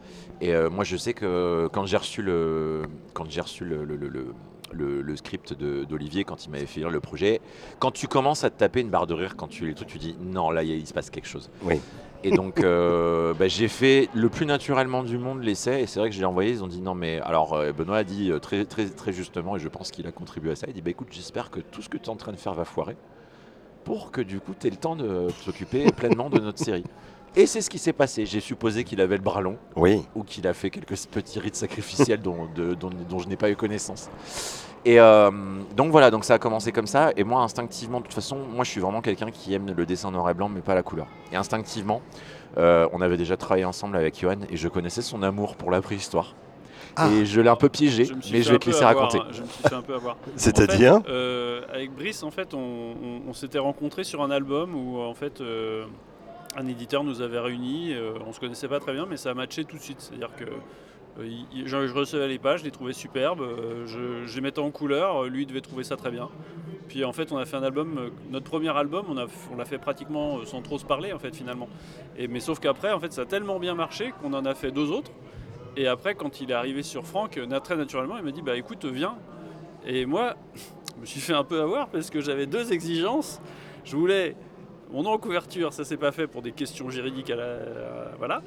Et 0.40 0.54
euh, 0.54 0.68
moi, 0.68 0.84
je 0.84 0.96
sais 0.96 1.14
que 1.14 1.68
quand 1.72 1.86
j'ai 1.86 1.96
reçu 1.96 2.22
le, 2.22 2.82
quand 3.14 3.24
j'ai 3.30 3.40
reçu 3.40 3.64
le, 3.64 3.84
le- 3.84 3.96
le- 3.96 4.08
le- 4.08 4.34
le- 4.72 5.02
le 5.02 5.16
script 5.16 5.52
d'Olivier, 5.52 6.24
quand 6.24 6.46
il 6.46 6.50
m'avait 6.50 6.64
fait 6.66 6.80
lire 6.80 6.88
le 6.90 7.00
projet, 7.00 7.40
quand 7.78 7.90
tu 7.90 8.08
commences 8.08 8.42
à 8.42 8.48
te 8.50 8.58
taper 8.58 8.80
une 8.80 8.88
barre 8.88 9.06
de 9.06 9.12
rire, 9.14 9.36
quand 9.36 9.46
tu 9.48 9.64
lis 9.64 9.68
le 9.70 9.74
truc, 9.74 9.88
tu 9.88 9.98
dis 9.98 10.16
non, 10.20 10.50
là, 10.50 10.62
il 10.62 10.86
se 10.86 10.94
passe 10.94 11.10
quelque 11.10 11.28
chose. 11.28 11.50
Oui. 11.62 11.78
Et 12.24 12.30
donc, 12.30 12.60
euh, 12.60 13.34
bah, 13.38 13.48
j'ai 13.48 13.68
fait 13.68 14.08
le 14.14 14.28
plus 14.28 14.46
naturellement 14.46 15.02
du 15.02 15.18
monde 15.18 15.42
l'essai. 15.42 15.82
Et 15.82 15.86
c'est 15.86 16.00
vrai 16.00 16.08
que 16.08 16.14
je 16.14 16.20
l'ai 16.20 16.26
envoyé. 16.26 16.50
Ils 16.50 16.64
ont 16.64 16.68
dit 16.68 16.80
non, 16.80 16.94
mais 16.94 17.20
alors 17.20 17.54
euh, 17.54 17.72
Benoît 17.72 17.98
a 17.98 18.04
dit 18.04 18.30
euh, 18.30 18.38
très, 18.38 18.64
très, 18.64 18.86
très 18.88 19.12
justement, 19.12 19.56
et 19.56 19.58
je 19.58 19.68
pense 19.68 19.90
qu'il 19.90 20.06
a 20.06 20.12
contribué 20.12 20.52
à 20.52 20.56
ça. 20.56 20.66
Il 20.68 20.74
dit 20.74 20.82
bah 20.82 20.90
écoute, 20.90 21.08
j'espère 21.10 21.50
que 21.50 21.60
tout 21.60 21.82
ce 21.82 21.88
que 21.88 21.98
tu 21.98 22.04
es 22.04 22.10
en 22.10 22.16
train 22.16 22.32
de 22.32 22.36
faire 22.38 22.54
va 22.54 22.64
foirer 22.64 22.96
pour 23.84 24.12
que 24.12 24.20
du 24.20 24.38
coup 24.38 24.54
tu 24.58 24.68
aies 24.68 24.70
le 24.70 24.76
temps 24.76 24.94
de 24.94 25.26
t'occuper 25.44 25.90
pleinement 25.92 26.30
de 26.30 26.38
notre 26.38 26.58
série. 26.58 26.84
Et 27.34 27.46
c'est 27.46 27.60
ce 27.62 27.70
qui 27.70 27.78
s'est 27.78 27.92
passé. 27.94 28.26
J'ai 28.26 28.40
supposé 28.40 28.84
qu'il 28.84 29.00
avait 29.00 29.16
le 29.16 29.22
bras 29.22 29.40
long 29.40 29.56
Oui. 29.76 30.02
ou 30.14 30.22
qu'il 30.22 30.46
a 30.46 30.52
fait 30.52 30.68
quelques 30.70 30.96
petits 31.06 31.38
rites 31.40 31.56
sacrificiels 31.56 32.20
dont, 32.22 32.46
de- 32.54 32.74
dont- 32.74 32.90
dont 33.08 33.18
je 33.18 33.28
n'ai 33.28 33.36
pas 33.36 33.50
eu 33.50 33.56
connaissance. 33.56 34.10
Et 34.84 34.98
euh, 35.00 35.30
donc 35.76 35.92
voilà, 35.92 36.10
donc 36.10 36.24
ça 36.24 36.34
a 36.34 36.38
commencé 36.38 36.72
comme 36.72 36.86
ça. 36.88 37.12
Et 37.16 37.24
moi, 37.24 37.40
instinctivement, 37.42 37.98
de 38.00 38.04
toute 38.04 38.14
façon, 38.14 38.36
moi 38.36 38.64
je 38.64 38.70
suis 38.70 38.80
vraiment 38.80 39.00
quelqu'un 39.00 39.30
qui 39.30 39.54
aime 39.54 39.72
le 39.74 39.86
dessin 39.86 40.10
noir 40.10 40.28
et 40.28 40.34
blanc, 40.34 40.48
mais 40.50 40.60
pas 40.60 40.74
la 40.74 40.82
couleur. 40.82 41.06
Et 41.32 41.36
instinctivement, 41.36 42.02
euh, 42.58 42.86
on 42.92 43.00
avait 43.00 43.16
déjà 43.16 43.36
travaillé 43.36 43.64
ensemble 43.64 43.96
avec 43.96 44.20
Johan 44.20 44.40
et 44.50 44.56
je 44.56 44.68
connaissais 44.68 45.00
son 45.02 45.22
amour 45.22 45.56
pour 45.56 45.70
la 45.70 45.80
préhistoire. 45.80 46.34
Ah. 46.96 47.08
Et 47.10 47.24
je 47.24 47.40
l'ai 47.40 47.48
un 47.48 47.56
peu 47.56 47.70
piégé, 47.70 48.04
Je 48.04 48.12
mais 48.32 48.42
je 48.42 48.52
vais 48.52 48.58
te 48.58 48.66
laisser 48.66 48.82
avoir, 48.84 49.06
raconter. 49.06 49.20
hein, 49.20 49.28
Je 49.32 49.40
me 49.42 49.46
suis 49.46 49.62
fait 49.62 49.74
un 49.74 49.80
peu 49.80 49.94
avoir. 49.94 50.16
C'est-à-dire 50.36 50.96
En 50.96 51.00
fait, 51.02 51.08
euh, 51.10 51.62
Avec 51.72 51.94
Brice, 51.94 52.22
en 52.22 52.30
fait, 52.30 52.52
on, 52.52 52.58
on- 52.58 53.22
on 53.30 53.32
s'était 53.32 53.58
rencontrés 53.60 54.04
sur 54.04 54.20
un 54.22 54.30
album 54.30 54.74
où, 54.74 55.00
en 55.00 55.14
fait, 55.14 55.40
euh, 55.40 55.86
un 56.56 56.66
éditeur 56.66 57.04
nous 57.04 57.20
avait 57.20 57.38
réunis. 57.38 57.92
euh, 57.94 58.14
on 58.26 58.32
se 58.32 58.40
connaissait 58.40 58.68
pas 58.68 58.80
très 58.80 58.92
bien, 58.92 59.06
mais 59.08 59.16
ça 59.16 59.30
a 59.30 59.34
matché 59.34 59.64
tout 59.64 59.76
de 59.76 59.82
suite. 59.82 60.00
C'est-à-dire 60.00 60.34
que 60.36 60.44
euh, 61.20 61.66
je, 61.66 61.94
recevais 61.94 62.28
les 62.28 62.38
pages, 62.38 62.60
je 62.60 62.64
les 62.64 62.70
trouvais 62.70 62.92
superbes, 62.92 63.40
euh, 63.40 63.86
je, 63.86 64.34
les 64.34 64.40
mettais 64.40 64.60
en 64.60 64.70
couleur, 64.70 65.24
lui 65.24 65.46
devait 65.46 65.60
trouver 65.60 65.84
ça 65.84 65.96
très 65.96 66.10
bien. 66.10 66.28
Puis 66.88 67.04
en 67.04 67.12
fait, 67.12 67.32
on 67.32 67.38
a 67.38 67.46
fait 67.46 67.56
un 67.56 67.62
album, 67.62 68.10
notre 68.30 68.44
premier 68.44 68.76
album, 68.76 69.06
on, 69.08 69.56
l'a 69.56 69.64
fait 69.64 69.78
pratiquement 69.78 70.44
sans 70.44 70.60
trop 70.60 70.78
se 70.78 70.84
parler, 70.84 71.12
en 71.12 71.18
fait, 71.18 71.34
finalement. 71.34 71.68
Mais 72.28 72.40
sauf 72.40 72.60
qu'après, 72.60 72.92
en 72.92 73.00
fait, 73.00 73.12
ça 73.12 73.22
a 73.22 73.26
tellement 73.26 73.58
bien 73.58 73.74
marché 73.74 74.12
qu'on 74.20 74.34
en 74.34 74.44
a 74.44 74.54
fait 74.54 74.70
deux 74.70 74.90
autres. 74.90 75.10
Et 75.76 75.86
après, 75.86 76.14
quand 76.14 76.42
il 76.42 76.50
est 76.50 76.54
arrivé 76.54 76.82
sur 76.82 77.06
Franck, 77.06 77.40
très 77.64 77.76
naturellement, 77.76 78.18
il 78.18 78.24
m'a 78.24 78.30
dit 78.30 78.42
Bah 78.42 78.56
écoute, 78.56 78.84
viens. 78.84 79.14
Et 79.86 80.04
moi, 80.04 80.36
je 80.96 81.00
me 81.00 81.06
suis 81.06 81.20
fait 81.20 81.32
un 81.32 81.44
peu 81.44 81.62
avoir 81.62 81.88
parce 81.88 82.10
que 82.10 82.20
j'avais 82.20 82.46
deux 82.46 82.74
exigences. 82.74 83.40
Je 83.84 83.96
voulais 83.96 84.36
mon 84.92 85.02
nom 85.02 85.10
en 85.10 85.18
couverture, 85.18 85.72
ça 85.72 85.84
s'est 85.84 85.96
pas 85.96 86.12
fait 86.12 86.26
pour 86.26 86.42
des 86.42 86.52
questions 86.52 86.90
juridiques 86.90 87.30
à 87.30 87.36
la. 87.36 87.44
à- 87.54 88.16
voilà. 88.18 88.42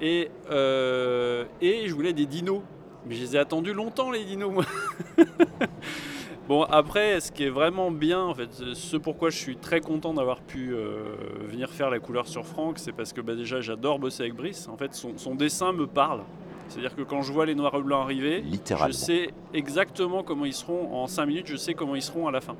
Et, 0.00 0.30
euh, 0.50 1.44
et 1.60 1.88
je 1.88 1.94
voulais 1.94 2.12
des 2.12 2.26
dinos. 2.26 2.62
Mais 3.06 3.14
je 3.16 3.20
les 3.20 3.36
ai 3.36 3.38
attendus 3.38 3.74
longtemps, 3.74 4.10
les 4.10 4.24
dinos, 4.24 4.50
moi. 4.52 4.64
Bon, 6.46 6.62
après, 6.64 7.20
ce 7.20 7.32
qui 7.32 7.44
est 7.44 7.48
vraiment 7.50 7.90
bien, 7.90 8.20
en 8.20 8.34
fait, 8.34 8.50
ce 8.74 8.98
pourquoi 8.98 9.30
je 9.30 9.38
suis 9.38 9.56
très 9.56 9.80
content 9.80 10.12
d'avoir 10.12 10.42
pu 10.42 10.74
euh, 10.74 11.14
venir 11.46 11.70
faire 11.70 11.88
la 11.88 11.98
couleur 12.00 12.28
sur 12.28 12.44
Franck, 12.44 12.78
c'est 12.78 12.92
parce 12.92 13.14
que 13.14 13.22
bah, 13.22 13.34
déjà, 13.34 13.62
j'adore 13.62 13.98
bosser 13.98 14.24
avec 14.24 14.34
Brice. 14.34 14.68
En 14.68 14.76
fait, 14.76 14.94
son, 14.94 15.16
son 15.16 15.34
dessin 15.34 15.72
me 15.72 15.86
parle. 15.86 16.20
C'est-à-dire 16.68 16.94
que 16.94 17.00
quand 17.00 17.22
je 17.22 17.32
vois 17.32 17.46
les 17.46 17.54
noirs 17.54 17.74
et 17.76 17.80
blancs 17.82 18.02
arriver, 18.04 18.42
je 18.88 18.92
sais 18.92 19.30
exactement 19.54 20.22
comment 20.22 20.44
ils 20.44 20.52
seront 20.52 20.94
en 20.94 21.06
5 21.06 21.24
minutes, 21.24 21.46
je 21.46 21.56
sais 21.56 21.72
comment 21.72 21.94
ils 21.94 22.02
seront 22.02 22.28
à 22.28 22.30
la 22.30 22.42
fin. 22.42 22.56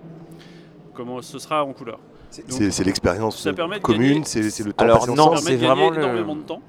Comment 0.95 1.21
ce 1.21 1.39
sera 1.39 1.63
en 1.63 1.75
couleur. 1.75 1.99
C'est 2.49 2.85
l'expérience 2.85 3.47
commune, 3.83 4.25
c'est 4.25 4.41
le 4.65 4.73
temps 4.73 4.85
Alors, 4.85 5.07
non, 5.15 5.37
c'est 5.37 5.57
vraiment 5.57 5.91
le- 5.91 6.25
temps. 6.47 6.61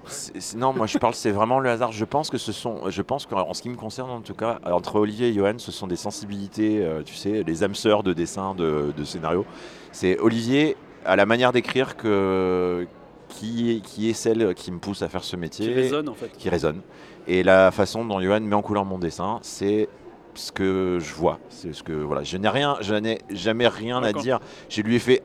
Non, 0.58 0.74
moi 0.74 0.88
je 0.88 0.98
parle, 0.98 1.14
c'est 1.16 1.32
vraiment 1.32 1.60
le 1.60 1.70
hasard. 1.70 1.92
Je 1.92 2.06
pense 2.06 2.30
que 2.30 2.38
ce 2.38 2.52
sont, 2.52 2.90
je 2.90 3.02
pense 3.02 3.26
qu'en 3.26 3.50
en 3.50 3.54
ce 3.54 3.62
qui 3.62 3.70
me 3.70 3.76
concerne 3.76 4.10
en 4.10 4.22
tout 4.22 4.34
cas, 4.36 4.60
entre 4.66 4.98
Olivier 4.98 5.30
et 5.30 5.34
Johan, 5.34 5.54
ce 5.58 5.72
sont 5.72 5.88
des 5.88 5.96
sensibilités, 5.96 6.84
euh, 6.84 7.02
tu 7.04 7.16
sais, 7.16 7.44
les 7.46 7.64
âmes 7.64 7.76
sœurs 7.76 8.04
de 8.04 8.14
dessin, 8.14 8.54
de, 8.56 8.94
de 8.96 9.04
scénario. 9.04 9.46
C'est 9.92 10.20
Olivier 10.20 10.76
à 11.06 11.16
la 11.16 11.26
manière 11.26 11.52
d'écrire 11.52 11.96
que 11.98 12.88
qui 13.30 13.72
est, 13.72 13.80
qui 13.82 14.10
est 14.10 14.14
celle 14.14 14.54
qui 14.54 14.72
me 14.72 14.78
pousse 14.80 15.02
à 15.02 15.10
faire 15.10 15.24
ce 15.24 15.36
métier, 15.36 15.68
Qui 15.68 15.74
résonne, 15.74 16.10
en 16.10 16.14
fait. 16.14 16.32
qui 16.38 16.48
résonne. 16.50 16.82
Et 17.28 17.42
la 17.44 17.72
façon 17.72 18.06
dont 18.06 18.22
Johan 18.22 18.40
met 18.42 18.56
en 18.56 18.62
couleur 18.62 18.86
mon 18.86 19.00
dessin, 19.00 19.40
c'est 19.42 19.90
ce 20.36 20.52
que 20.52 21.00
je 21.02 21.14
vois. 21.16 21.40
C'est 21.50 21.74
ce 21.74 21.82
que 21.82 21.92
voilà. 21.94 22.24
Je 22.24 22.38
n'ai 22.38 22.50
rien, 22.50 22.78
je 22.82 22.94
n'ai 22.94 23.20
jamais 23.32 23.68
rien 23.68 24.04
à 24.04 24.14
dire. 24.14 24.40
Je 24.70 24.82
lui 24.82 24.96
ai 24.96 25.00
fait 25.00 25.24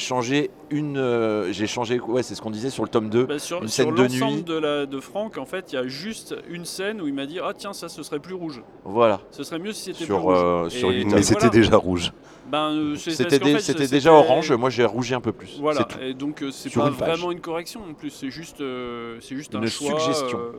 changer 0.00 0.50
une, 0.70 0.96
euh, 0.98 1.52
j'ai 1.52 1.66
changé, 1.68 2.00
ouais, 2.00 2.22
c'est 2.24 2.34
ce 2.34 2.42
qu'on 2.42 2.50
disait 2.50 2.70
sur 2.70 2.82
le 2.82 2.88
tome 2.88 3.08
2. 3.08 3.26
Bah, 3.26 3.38
sur 3.38 3.62
Une 3.62 3.68
sur 3.68 3.84
scène 3.84 3.94
de 3.94 4.02
l'ensemble 4.02 4.32
nuit. 4.38 4.42
de, 4.42 4.54
la, 4.58 4.86
de 4.86 4.98
Franck, 5.00 5.38
en 5.38 5.44
fait, 5.46 5.72
il 5.72 5.76
y 5.76 5.78
a 5.78 5.86
juste 5.86 6.34
une 6.48 6.64
scène 6.64 7.00
où 7.00 7.06
il 7.06 7.14
m'a 7.14 7.26
dit 7.26 7.38
Ah, 7.40 7.52
tiens, 7.56 7.72
ça, 7.72 7.88
ce 7.88 8.02
serait 8.02 8.18
plus 8.18 8.34
rouge. 8.34 8.62
Voilà. 8.84 9.20
Ce 9.30 9.44
serait 9.44 9.58
mieux 9.60 9.72
si 9.72 9.84
c'était 9.84 9.98
plus 9.98 10.06
Sur, 10.06 10.20
rouge. 10.22 10.38
euh, 10.42 10.68
sur 10.68 10.90
Et 10.90 11.02
une 11.02 11.10
Mais 11.12 11.22
c'était 11.22 11.38
voilà. 11.46 11.50
déjà 11.50 11.76
rouge. 11.76 12.12
Ben, 12.50 12.72
euh, 12.72 12.96
C'était 12.96 13.38
dé- 13.38 13.52
fait, 13.52 13.60
c'était 13.60 13.84
c'était- 13.84 13.96
déjà 13.96 14.12
orange, 14.12 14.50
moi 14.50 14.70
j'ai 14.70 14.84
rougi 14.84 15.14
un 15.14 15.20
peu 15.20 15.30
plus. 15.30 15.58
Voilà, 15.60 15.86
C'est 15.88 15.96
tout. 15.98 16.02
et 16.04 16.14
donc 16.14 16.42
euh, 16.42 16.50
c'est 16.50 16.68
Sur 16.68 16.82
pas 16.82 16.88
une 16.88 16.94
vraiment 16.94 17.30
une 17.30 17.38
correction 17.40 17.80
en 17.88 17.94
plus, 17.94 18.10
c'est 18.10 18.30
juste, 18.30 18.60
euh, 18.60 19.18
c'est 19.20 19.36
juste 19.36 19.54
un 19.54 19.60
Une 19.62 19.68
choix. 19.68 20.00
suggestion. 20.00 20.36
euh, 20.38 20.52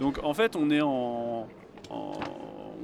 donc 0.00 0.18
en 0.24 0.34
fait, 0.34 0.56
on 0.56 0.70
est 0.70 0.80
en. 0.80 1.46
en- 1.90 2.12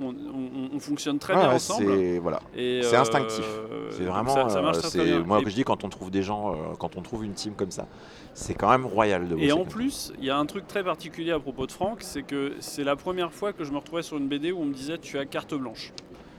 on, 0.01 0.09
on- 0.11 0.71
on 0.77 0.79
fonctionne 0.81 1.19
très 1.19 1.33
Ah 1.35 1.39
bien 1.39 1.49
ouais, 1.49 1.55
ensemble. 1.55 1.87
c'est 1.97 2.19
voilà. 2.19 2.41
et, 2.57 2.81
c'est 2.83 2.97
euh, 2.97 3.01
instinctif. 3.01 3.45
C'est 3.91 4.05
vraiment, 4.05 4.35
Ça, 4.35 4.49
ça 4.49 4.63
marche 4.63 4.79
euh, 4.79 4.81
très, 4.89 5.05
bien. 5.05 5.21
moi 5.21 5.41
Et- 5.41 5.45
que 5.45 5.51
je 5.51 5.55
dis 5.55 5.65
quand 5.65 5.85
on 5.85 5.89
trouve 5.89 6.11
des 6.11 6.23
gens, 6.23 6.53
euh, 6.53 6.57
quand 6.79 6.97
on 6.97 7.03
trouve 7.03 7.25
une 7.25 7.33
team 7.35 7.55
comme 7.55 7.71
ça, 7.71 7.87
c'est 8.35 8.55
quand 8.55 8.71
même 8.71 8.85
royal 8.87 9.29
de 9.29 9.37
Et 9.39 9.53
en 9.53 9.65
plus, 9.65 10.13
il 10.19 10.25
y 10.25 10.31
a 10.31 10.37
un 10.37 10.47
truc 10.47 10.67
très 10.67 10.85
particulier 10.85 11.33
à 11.33 11.41
propos 11.41 11.67
de 11.67 11.73
Franck, 11.73 11.99
c'est 12.03 12.23
que 12.23 12.53
c'est 12.61 12.85
la 12.85 12.97
première 12.97 13.33
fois 13.33 13.53
que 13.53 13.65
je 13.65 13.73
me 13.73 13.79
retrouvais 13.79 14.03
sur 14.03 14.17
une 14.19 14.29
BD 14.29 14.53
où 14.53 14.61
on 14.61 14.65
me 14.67 14.75
disait 14.75 14.99
tu 14.99 15.19
as 15.19 15.25
carte 15.25 15.55
blanche. 15.55 15.93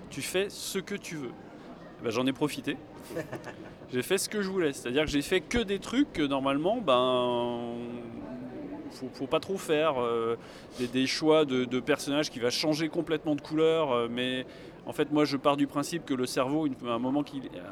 Tu 0.09 0.21
fais 0.21 0.47
ce 0.49 0.79
que 0.79 0.95
tu 0.95 1.15
veux. 1.15 1.31
Eh 1.99 2.03
ben, 2.03 2.11
J'en 2.11 2.25
ai 2.27 2.33
profité. 2.33 2.77
j'ai 3.91 4.01
fait 4.03 4.17
ce 4.17 4.29
que 4.29 4.41
je 4.41 4.49
voulais. 4.49 4.73
C'est-à-dire 4.73 5.03
que 5.05 5.09
j'ai 5.11 5.21
fait 5.21 5.41
que 5.41 5.57
des 5.59 5.79
trucs 5.79 6.11
que 6.13 6.21
normalement, 6.21 6.77
ben. 6.85 7.59
Faut, 8.91 9.09
faut 9.13 9.27
pas 9.27 9.39
trop 9.39 9.57
faire. 9.57 10.01
euh, 10.01 10.35
des, 10.79 11.07
choix 11.07 11.45
de, 11.45 11.79
personnages 11.79 12.29
qui 12.29 12.39
va 12.39 12.49
changer 12.49 12.89
complètement 12.89 13.35
de 13.35 13.41
couleur. 13.41 13.91
euh, 13.91 14.07
mais 14.09 14.45
en 14.85 14.93
fait, 14.93 15.11
moi, 15.11 15.25
je 15.25 15.35
pars 15.35 15.57
du 15.57 15.67
principe 15.67 16.05
que 16.05 16.13
le 16.13 16.25
cerveau, 16.25 16.65
à 16.85 16.91
un 16.91 16.99
moment 16.99 17.23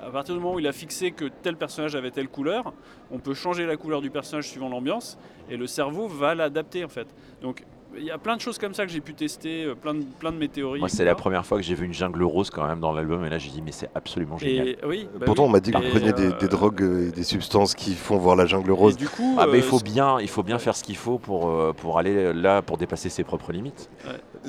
à 0.06 0.10
partir 0.10 0.36
du 0.36 0.42
moment 0.42 0.56
où 0.56 0.60
il 0.60 0.68
a 0.68 0.74
fixé 0.74 1.12
que 1.12 1.26
tel 1.44 1.56
personnage 1.56 1.96
avait 1.96 2.12
telle 2.12 2.28
couleur, 2.28 2.74
on 3.10 3.20
peut 3.20 3.34
changer 3.34 3.66
la 3.66 3.78
couleur 3.78 4.02
du 4.02 4.10
personnage 4.10 4.50
suivant 4.50 4.68
l'ambiance 4.68 5.18
et 5.50 5.56
le 5.56 5.66
cerveau 5.66 6.10
va 6.10 6.36
l'adapter 6.36 6.84
en 6.84 6.90
fait. 6.90 7.08
Donc 7.42 7.64
il 7.98 8.04
y 8.06 8.12
a 8.12 8.18
plein 8.18 8.36
de 8.36 8.42
choses 8.42 8.58
comme 8.58 8.74
ça 8.74 8.86
que 8.86 8.92
j'ai 8.92 9.00
pu 9.02 9.14
tester, 9.14 9.64
euh, 9.66 9.76
plein 9.76 9.94
de, 9.94 10.04
plein 10.20 10.32
de 10.32 10.38
météorites. 10.38 10.80
Moi, 10.82 10.90
c'est 10.90 11.06
la 11.06 11.16
première 11.16 11.46
fois 11.46 11.58
que 11.58 11.64
j'ai 11.64 11.76
vu 11.76 11.86
une 11.86 11.94
jungle 11.94 12.24
rose 12.24 12.50
quand 12.50 12.68
même 12.68 12.80
dans 12.80 12.92
l'album, 12.94 13.24
et 13.26 13.30
là 13.30 13.38
j'ai 13.38 13.50
dit 13.50 13.62
mais 13.62 13.72
c'est 13.72 13.90
absolument 13.96 14.38
génial. 14.38 14.68
Et 14.70 14.78
oui, 14.86 15.08
bah 15.18 15.26
Pourtant, 15.26 15.44
oui. 15.44 15.50
on 15.50 15.52
m'a 15.52 15.60
dit 15.60 15.72
que 15.72 15.78
vous 15.78 15.90
preniez 15.90 16.14
des, 16.14 16.28
euh, 16.28 16.38
des 16.40 16.48
drogues 16.48 16.82
et 16.82 17.12
des 17.12 17.24
substances 17.24 17.76
qui 17.76 17.94
font 17.96 18.18
voir 18.18 18.36
la 18.36 18.46
jungle 18.46 18.70
et 18.70 18.74
rose. 18.74 18.98
du 18.98 19.08
coup, 19.08 19.36
Ah, 19.40 19.46
mais 19.52 19.60
il 19.60 19.64
euh, 19.64 19.68
faut 19.68 19.80
bien, 19.80 20.20
il 20.20 20.28
faut 20.30 20.44
bien 20.44 20.60
faire 20.60 20.76
ce 20.76 20.84
qu'il 20.84 20.98
faut 20.98 21.18
pour, 21.20 21.74
pour 21.76 21.98
aller 22.00 22.34
là, 22.34 22.62
pour 22.62 22.78
dépasser 22.78 23.10
ses 23.10 23.24
propres 23.24 23.52
limites. 23.52 23.90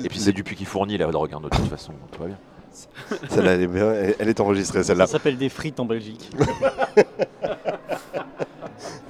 Et 0.03 0.09
puis 0.09 0.19
c'est 0.19 0.31
du 0.33 0.43
puits 0.43 0.55
qui 0.55 0.65
fournit 0.65 0.97
la 0.97 1.07
drogue, 1.07 1.31
hein, 1.33 1.41
de 1.41 1.49
toute 1.49 1.65
façon, 1.67 1.93
tout 2.11 2.19
va 2.21 2.27
bien. 2.27 2.37
Celle-là, 3.29 3.53
elle 3.53 3.61
est 3.63 3.67
bien, 3.67 3.91
elle- 3.91 4.15
elle 4.19 4.29
est 4.29 4.39
enregistrée, 4.39 4.79
Ça 4.79 4.89
celle-là. 4.89 5.07
s'appelle 5.07 5.37
des 5.37 5.49
frites 5.49 5.79
en 5.79 5.85
Belgique. 5.85 6.29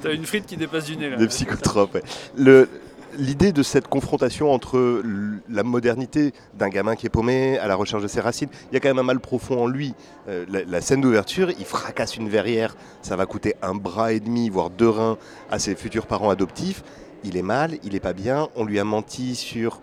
t'as 0.01 0.13
une 0.13 0.25
frite 0.25 0.45
qui 0.45 0.55
dépasse 0.57 0.85
du 0.85 0.95
nez 0.97 1.09
là. 1.09 1.17
Des 1.17 1.27
psychotropes. 1.27 1.93
ouais. 1.95 2.03
Le- 2.37 2.69
L'idée 3.17 3.51
de 3.51 3.63
cette 3.63 3.87
confrontation 3.87 4.51
entre 4.51 5.01
la 5.49 5.63
modernité 5.63 6.33
d'un 6.53 6.69
gamin 6.69 6.95
qui 6.95 7.07
est 7.07 7.09
paumé 7.09 7.57
à 7.57 7.67
la 7.67 7.75
recherche 7.75 8.03
de 8.03 8.07
ses 8.07 8.21
racines, 8.21 8.49
il 8.71 8.75
y 8.75 8.77
a 8.77 8.79
quand 8.79 8.89
même 8.89 8.99
un 8.99 9.03
mal 9.03 9.19
profond 9.19 9.63
en 9.63 9.67
lui. 9.67 9.95
Euh, 10.27 10.45
la, 10.47 10.63
la 10.63 10.81
scène 10.81 11.01
d'ouverture, 11.01 11.49
il 11.57 11.65
fracasse 11.65 12.15
une 12.15 12.29
verrière, 12.29 12.75
ça 13.01 13.15
va 13.15 13.25
coûter 13.25 13.55
un 13.63 13.73
bras 13.73 14.13
et 14.13 14.19
demi, 14.19 14.49
voire 14.49 14.69
deux 14.69 14.89
reins 14.89 15.17
à 15.49 15.57
ses 15.57 15.75
futurs 15.75 16.05
parents 16.05 16.29
adoptifs. 16.29 16.83
Il 17.23 17.37
est 17.37 17.41
mal, 17.41 17.79
il 17.83 17.95
est 17.95 17.99
pas 17.99 18.13
bien, 18.13 18.49
on 18.55 18.65
lui 18.65 18.79
a 18.79 18.83
menti 18.83 19.35
sur 19.35 19.81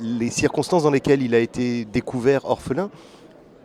les 0.00 0.30
circonstances 0.30 0.84
dans 0.84 0.90
lesquelles 0.90 1.22
il 1.22 1.34
a 1.34 1.40
été 1.40 1.84
découvert 1.84 2.44
orphelin. 2.44 2.90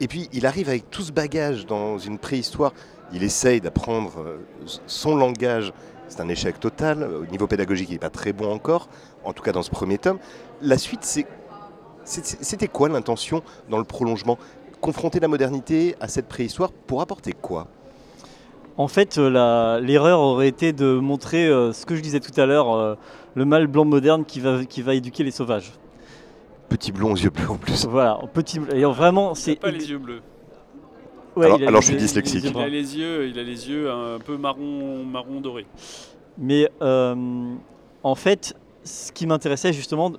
Et 0.02 0.08
puis 0.08 0.30
il 0.34 0.46
arrive 0.46 0.68
avec 0.68 0.90
tout 0.90 1.04
ce 1.04 1.12
bagage 1.12 1.66
dans 1.66 2.00
une 2.00 2.18
préhistoire. 2.18 2.74
Il 3.14 3.24
essaye 3.24 3.62
d'apprendre 3.62 4.14
euh, 4.20 4.38
son 4.88 5.16
langage. 5.16 5.72
C'est 6.08 6.22
un 6.22 6.30
échec 6.30 6.60
total. 6.60 7.04
Au 7.04 7.26
niveau 7.26 7.48
pédagogique, 7.48 7.90
il 7.90 7.94
n'est 7.94 8.00
pas 8.00 8.10
très 8.10 8.32
bon 8.34 8.52
encore, 8.54 8.88
en 9.24 9.34
tout 9.34 9.44
cas 9.44 9.52
dans 9.52 9.64
ce 9.64 9.70
premier 9.72 9.98
tome. 9.98 10.20
La 10.62 10.78
suite, 10.78 11.04
c'est- 11.04 11.28
c'était 12.06 12.68
quoi 12.68 12.90
l'intention 12.90 13.42
dans 13.70 13.78
le 13.80 13.84
prolongement? 13.84 14.38
Confronter 14.82 15.20
la 15.20 15.28
modernité 15.28 15.96
à 16.00 16.08
cette 16.08 16.28
préhistoire 16.28 16.72
pour 16.72 17.02
apporter 17.02 17.34
quoi? 17.34 17.68
En 18.78 18.88
fait, 18.88 19.18
euh, 19.18 19.30
la- 19.30 19.80
l'erreur 19.80 20.20
aurait 20.20 20.50
été 20.50 20.74
de 20.74 21.00
montrer 21.00 21.48
euh, 21.48 21.72
ce 21.74 21.86
que 21.86 21.96
je 21.96 22.02
disais 22.02 22.20
tout 22.20 22.40
à 22.40 22.46
l'heure, 22.46 22.74
euh, 22.76 22.96
le 23.34 23.46
mâle 23.46 23.68
blanc 23.68 23.86
moderne 23.86 24.26
qui 24.26 24.40
va, 24.42 24.66
qui 24.66 24.82
va 24.82 24.94
éduquer 24.94 25.24
les 25.24 25.32
sauvages. 25.32 25.72
Petit 26.70 26.92
blond 26.92 27.14
aux 27.14 27.18
yeux 27.18 27.30
bleus 27.30 27.50
en 27.50 27.56
plus. 27.58 27.86
Voilà, 27.86 28.20
petit. 28.34 28.60
Et 28.74 28.84
vraiment, 28.84 29.34
c'est. 29.34 29.56
pas 29.56 29.72
les 29.72 29.90
yeux 29.90 29.98
bleus. 29.98 30.22
Ouais, 31.36 31.46
Alors- 31.68 31.82
je 31.82 31.88
suis 31.88 31.96
dyslexique. 31.96 32.46
Il 32.46 32.58
a 32.58 32.68
les 32.68 32.98
yeux, 32.98 33.28
il 33.28 33.38
a 33.40 33.44
les 33.44 33.70
yeux 33.70 33.92
un 33.92 34.20
peu 34.20 34.38
marron, 34.38 35.04
marron 35.04 35.42
doré. 35.42 35.66
Mais 36.38 36.70
euh, 36.82 37.54
en 38.04 38.16
fait, 38.16 38.56
ce 38.84 39.12
qui 39.12 39.26
m'intéressait 39.28 39.74
justement, 39.74 40.12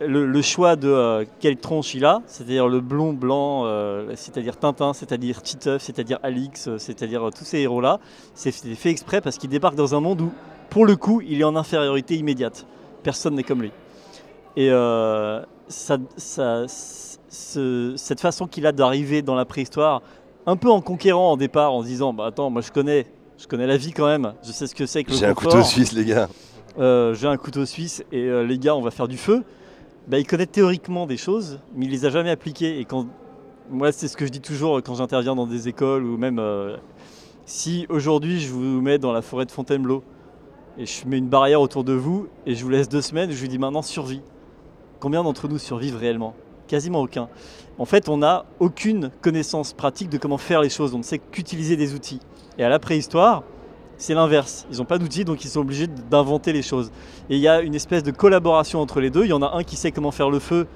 le, 0.00 0.26
le 0.26 0.42
choix 0.42 0.76
de 0.76 0.88
euh, 0.88 1.24
quelle 1.40 1.56
tronche 1.56 1.94
il 1.94 2.04
a, 2.04 2.20
c'est-à-dire 2.26 2.68
le 2.68 2.80
blond 2.80 3.12
blanc, 3.12 3.62
euh, 3.64 4.12
c'est-à-dire 4.16 4.56
Tintin, 4.58 4.92
c'est-à-dire 4.92 5.40
Titeuf, 5.42 5.82
c'est-à-dire 5.82 6.18
Alix, 6.22 6.68
euh, 6.68 6.78
c'est-à-dire 6.78 7.28
euh, 7.28 7.30
tous 7.30 7.44
ces 7.44 7.58
héros-là, 7.60 8.00
c'est 8.34 8.50
fait 8.52 8.74
fait 8.74 8.90
exprès 8.90 9.20
parce 9.20 9.38
qu'il 9.38 9.50
débarque 9.50 9.76
dans 9.76 9.94
un 9.94 10.00
monde 10.00 10.20
où, 10.22 10.32
pour 10.70 10.84
le 10.86 10.96
coup, 10.96 11.20
il 11.26 11.40
est 11.40 11.44
en 11.44 11.56
infériorité 11.56 12.16
immédiate. 12.16 12.66
Personne 13.02 13.34
n'est 13.34 13.42
comme 13.44 13.62
lui. 13.62 13.70
Et 14.56 14.70
euh, 14.70 15.42
ça- 15.68 15.98
ça- 16.16 16.64
ce- 16.68 17.94
cette 17.96 18.20
façon 18.20 18.46
qu'il 18.46 18.66
a 18.66 18.72
d'arriver 18.72 19.22
dans 19.22 19.34
la 19.34 19.44
préhistoire, 19.44 20.02
un 20.46 20.56
peu 20.56 20.70
en 20.70 20.80
conquérant 20.80 21.32
au 21.32 21.36
départ, 21.36 21.72
en 21.72 21.82
se 21.82 21.86
disant, 21.86 22.12
bah 22.12 22.26
attends, 22.26 22.50
moi 22.50 22.62
je 22.62 22.70
connais 22.70 23.06
Je 23.36 23.46
connais 23.46 23.66
la 23.66 23.76
vie 23.76 23.92
quand 23.92 24.06
même. 24.06 24.34
Je 24.42 24.52
sais 24.52 24.66
ce 24.66 24.74
que 24.74 24.86
c'est 24.86 25.04
que 25.04 25.10
le 25.10 25.16
J'ai 25.16 25.26
un 25.26 25.34
couteau 25.34 25.62
suisse, 25.62 25.92
les 25.92 26.04
gars. 26.04 26.28
Euh, 26.78 27.14
J'ai 27.14 27.26
un 27.26 27.36
couteau 27.36 27.66
suisse 27.66 28.04
et 28.12 28.22
euh, 28.22 28.44
les 28.44 28.58
gars, 28.58 28.76
on 28.76 28.80
va 28.80 28.90
faire 28.90 29.08
du 29.08 29.16
feu. 29.16 29.42
Bah, 30.06 30.18
il 30.18 30.26
connaît 30.26 30.46
théoriquement 30.46 31.06
des 31.06 31.16
choses, 31.16 31.60
mais 31.74 31.86
il 31.86 31.90
les 31.90 32.04
a 32.04 32.10
jamais 32.10 32.30
appliquées. 32.30 32.78
Et 32.78 32.84
quand 32.84 33.06
moi, 33.70 33.90
c'est 33.92 34.08
ce 34.08 34.16
que 34.16 34.26
je 34.26 34.30
dis 34.30 34.40
toujours 34.40 34.82
quand 34.82 34.94
j'interviens 34.94 35.34
dans 35.34 35.46
des 35.46 35.68
écoles 35.68 36.04
ou 36.04 36.16
même 36.18 36.38
euh, 36.38 36.76
si 37.46 37.86
aujourd'hui 37.88 38.40
je 38.40 38.52
vous 38.52 38.82
mets 38.82 38.98
dans 38.98 39.12
la 39.12 39.22
forêt 39.22 39.46
de 39.46 39.50
Fontainebleau 39.50 40.04
et 40.78 40.86
je 40.86 41.06
mets 41.06 41.18
une 41.18 41.28
barrière 41.28 41.60
autour 41.60 41.82
de 41.84 41.92
vous 41.94 42.28
et 42.46 42.54
je 42.54 42.62
vous 42.62 42.70
laisse 42.70 42.88
deux 42.88 43.00
semaines, 43.00 43.30
je 43.30 43.40
vous 43.40 43.46
dis 43.48 43.58
maintenant 43.58 43.82
survie. 43.82 44.20
Combien 45.00 45.22
d'entre 45.22 45.48
nous 45.48 45.58
survivent 45.58 45.96
réellement? 45.96 46.34
Quasiment 46.66 47.02
aucun. 47.02 47.28
En 47.78 47.84
fait, 47.84 48.08
on 48.08 48.18
n'a 48.18 48.46
aucune 48.60 49.10
connaissance 49.20 49.72
pratique 49.72 50.08
de 50.08 50.16
comment 50.16 50.38
faire 50.38 50.60
les 50.60 50.70
choses. 50.70 50.94
On 50.94 50.98
ne 50.98 51.02
sait 51.02 51.18
qu'utiliser 51.18 51.76
des 51.76 51.94
outils. 51.94 52.20
Et 52.58 52.64
à 52.64 52.68
la 52.68 52.78
préhistoire, 52.78 53.42
c'est 53.96 54.14
l'inverse. 54.14 54.66
Ils 54.70 54.78
n'ont 54.78 54.84
pas 54.84 54.98
d'outils, 54.98 55.24
donc 55.24 55.44
ils 55.44 55.48
sont 55.48 55.60
obligés 55.60 55.86
d'inventer 55.86 56.52
les 56.52 56.62
choses. 56.62 56.90
Et 57.30 57.36
il 57.36 57.40
y 57.40 57.48
a 57.48 57.60
une 57.60 57.74
espèce 57.74 58.02
de 58.02 58.10
collaboration 58.10 58.80
entre 58.80 59.00
les 59.00 59.10
deux. 59.10 59.24
Il 59.24 59.30
y 59.30 59.32
en 59.32 59.42
a 59.42 59.56
un 59.56 59.64
qui 59.64 59.76
sait 59.76 59.92
comment 59.92 60.10
faire 60.10 60.30
le 60.30 60.38
feu, 60.38 60.66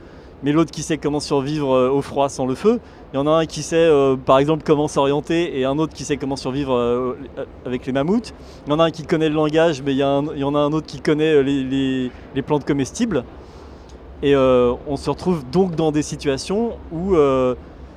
mais 0.42 0.52
l'autre 0.52 0.70
qui 0.70 0.82
sait 0.82 0.98
comment 0.98 1.20
survivre 1.20 1.72
euh, 1.72 1.90
au 1.90 2.02
froid 2.02 2.28
sans 2.28 2.46
le 2.46 2.54
feu. 2.54 2.80
Il 3.12 3.16
y 3.16 3.18
en 3.18 3.26
a 3.26 3.30
un 3.30 3.46
qui 3.46 3.62
sait, 3.62 3.76
euh, 3.76 4.16
par 4.16 4.38
exemple, 4.38 4.62
comment 4.64 4.88
s'orienter, 4.88 5.58
et 5.58 5.64
un 5.64 5.78
autre 5.78 5.94
qui 5.94 6.04
sait 6.04 6.16
comment 6.16 6.36
survivre 6.36 6.74
euh, 6.74 7.16
avec 7.64 7.86
les 7.86 7.92
mammouths. 7.92 8.32
Il 8.66 8.70
y 8.70 8.72
en 8.72 8.80
a 8.80 8.84
un 8.84 8.90
qui 8.90 9.04
connaît 9.04 9.28
le 9.28 9.34
langage, 9.34 9.82
mais 9.82 9.92
il 9.92 9.98
y, 9.98 10.04
en 10.04 10.54
a 10.54 10.58
un 10.58 10.72
autre 10.72 10.86
qui 10.86 11.00
connaît 11.00 11.42
les 11.42 12.42
plantes 12.44 12.66
comestibles. 12.66 13.24
Et 14.22 14.34
euh, 14.34 14.74
on 14.86 14.96
se 14.96 15.10
retrouve 15.10 15.44
donc 15.50 15.74
dans 15.76 15.92
des 15.92 16.02
situations 16.02 16.76
où 16.90 17.14
euh, 17.14 17.54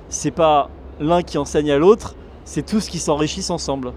c'est 0.10 0.32
pas 0.32 0.70
l'un 1.00 1.24
qui 1.24 1.38
enseigne 1.38 1.72
à 1.72 1.78
l'autre, 1.78 2.16
c'est 2.46 2.66
tous 2.66 2.88
qui 2.88 3.00
s'enrichissent 3.00 3.50
ensemble. 3.50 3.94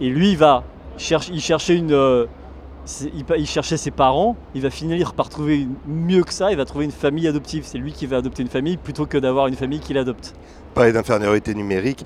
Et 0.00 0.08
lui, 0.08 0.30
il 0.30 0.38
va 0.38 0.64
chercher, 0.96 1.32
il 1.32 1.40
cherchait 1.40 1.76
une, 1.76 1.92
euh, 1.92 2.26
il, 3.36 3.46
cherchait 3.46 3.76
ses 3.76 3.90
parents, 3.90 4.36
il 4.54 4.62
va 4.62 4.70
finir 4.70 5.12
par 5.12 5.28
trouver 5.28 5.66
mieux 5.86 6.24
que 6.24 6.32
ça, 6.32 6.50
il 6.50 6.56
va 6.56 6.64
trouver 6.64 6.86
une 6.86 6.90
famille 6.90 7.28
adoptive. 7.28 7.64
C'est 7.66 7.78
lui 7.78 7.92
qui 7.92 8.06
va 8.06 8.18
adopter 8.18 8.42
une 8.42 8.48
famille 8.48 8.78
plutôt 8.78 9.04
que 9.04 9.18
d'avoir 9.18 9.46
une 9.46 9.56
famille 9.56 9.80
qui 9.80 9.92
l'adopte. 9.92 10.34
Parler 10.74 10.92
d'infériorité 10.92 11.54
numérique, 11.54 12.04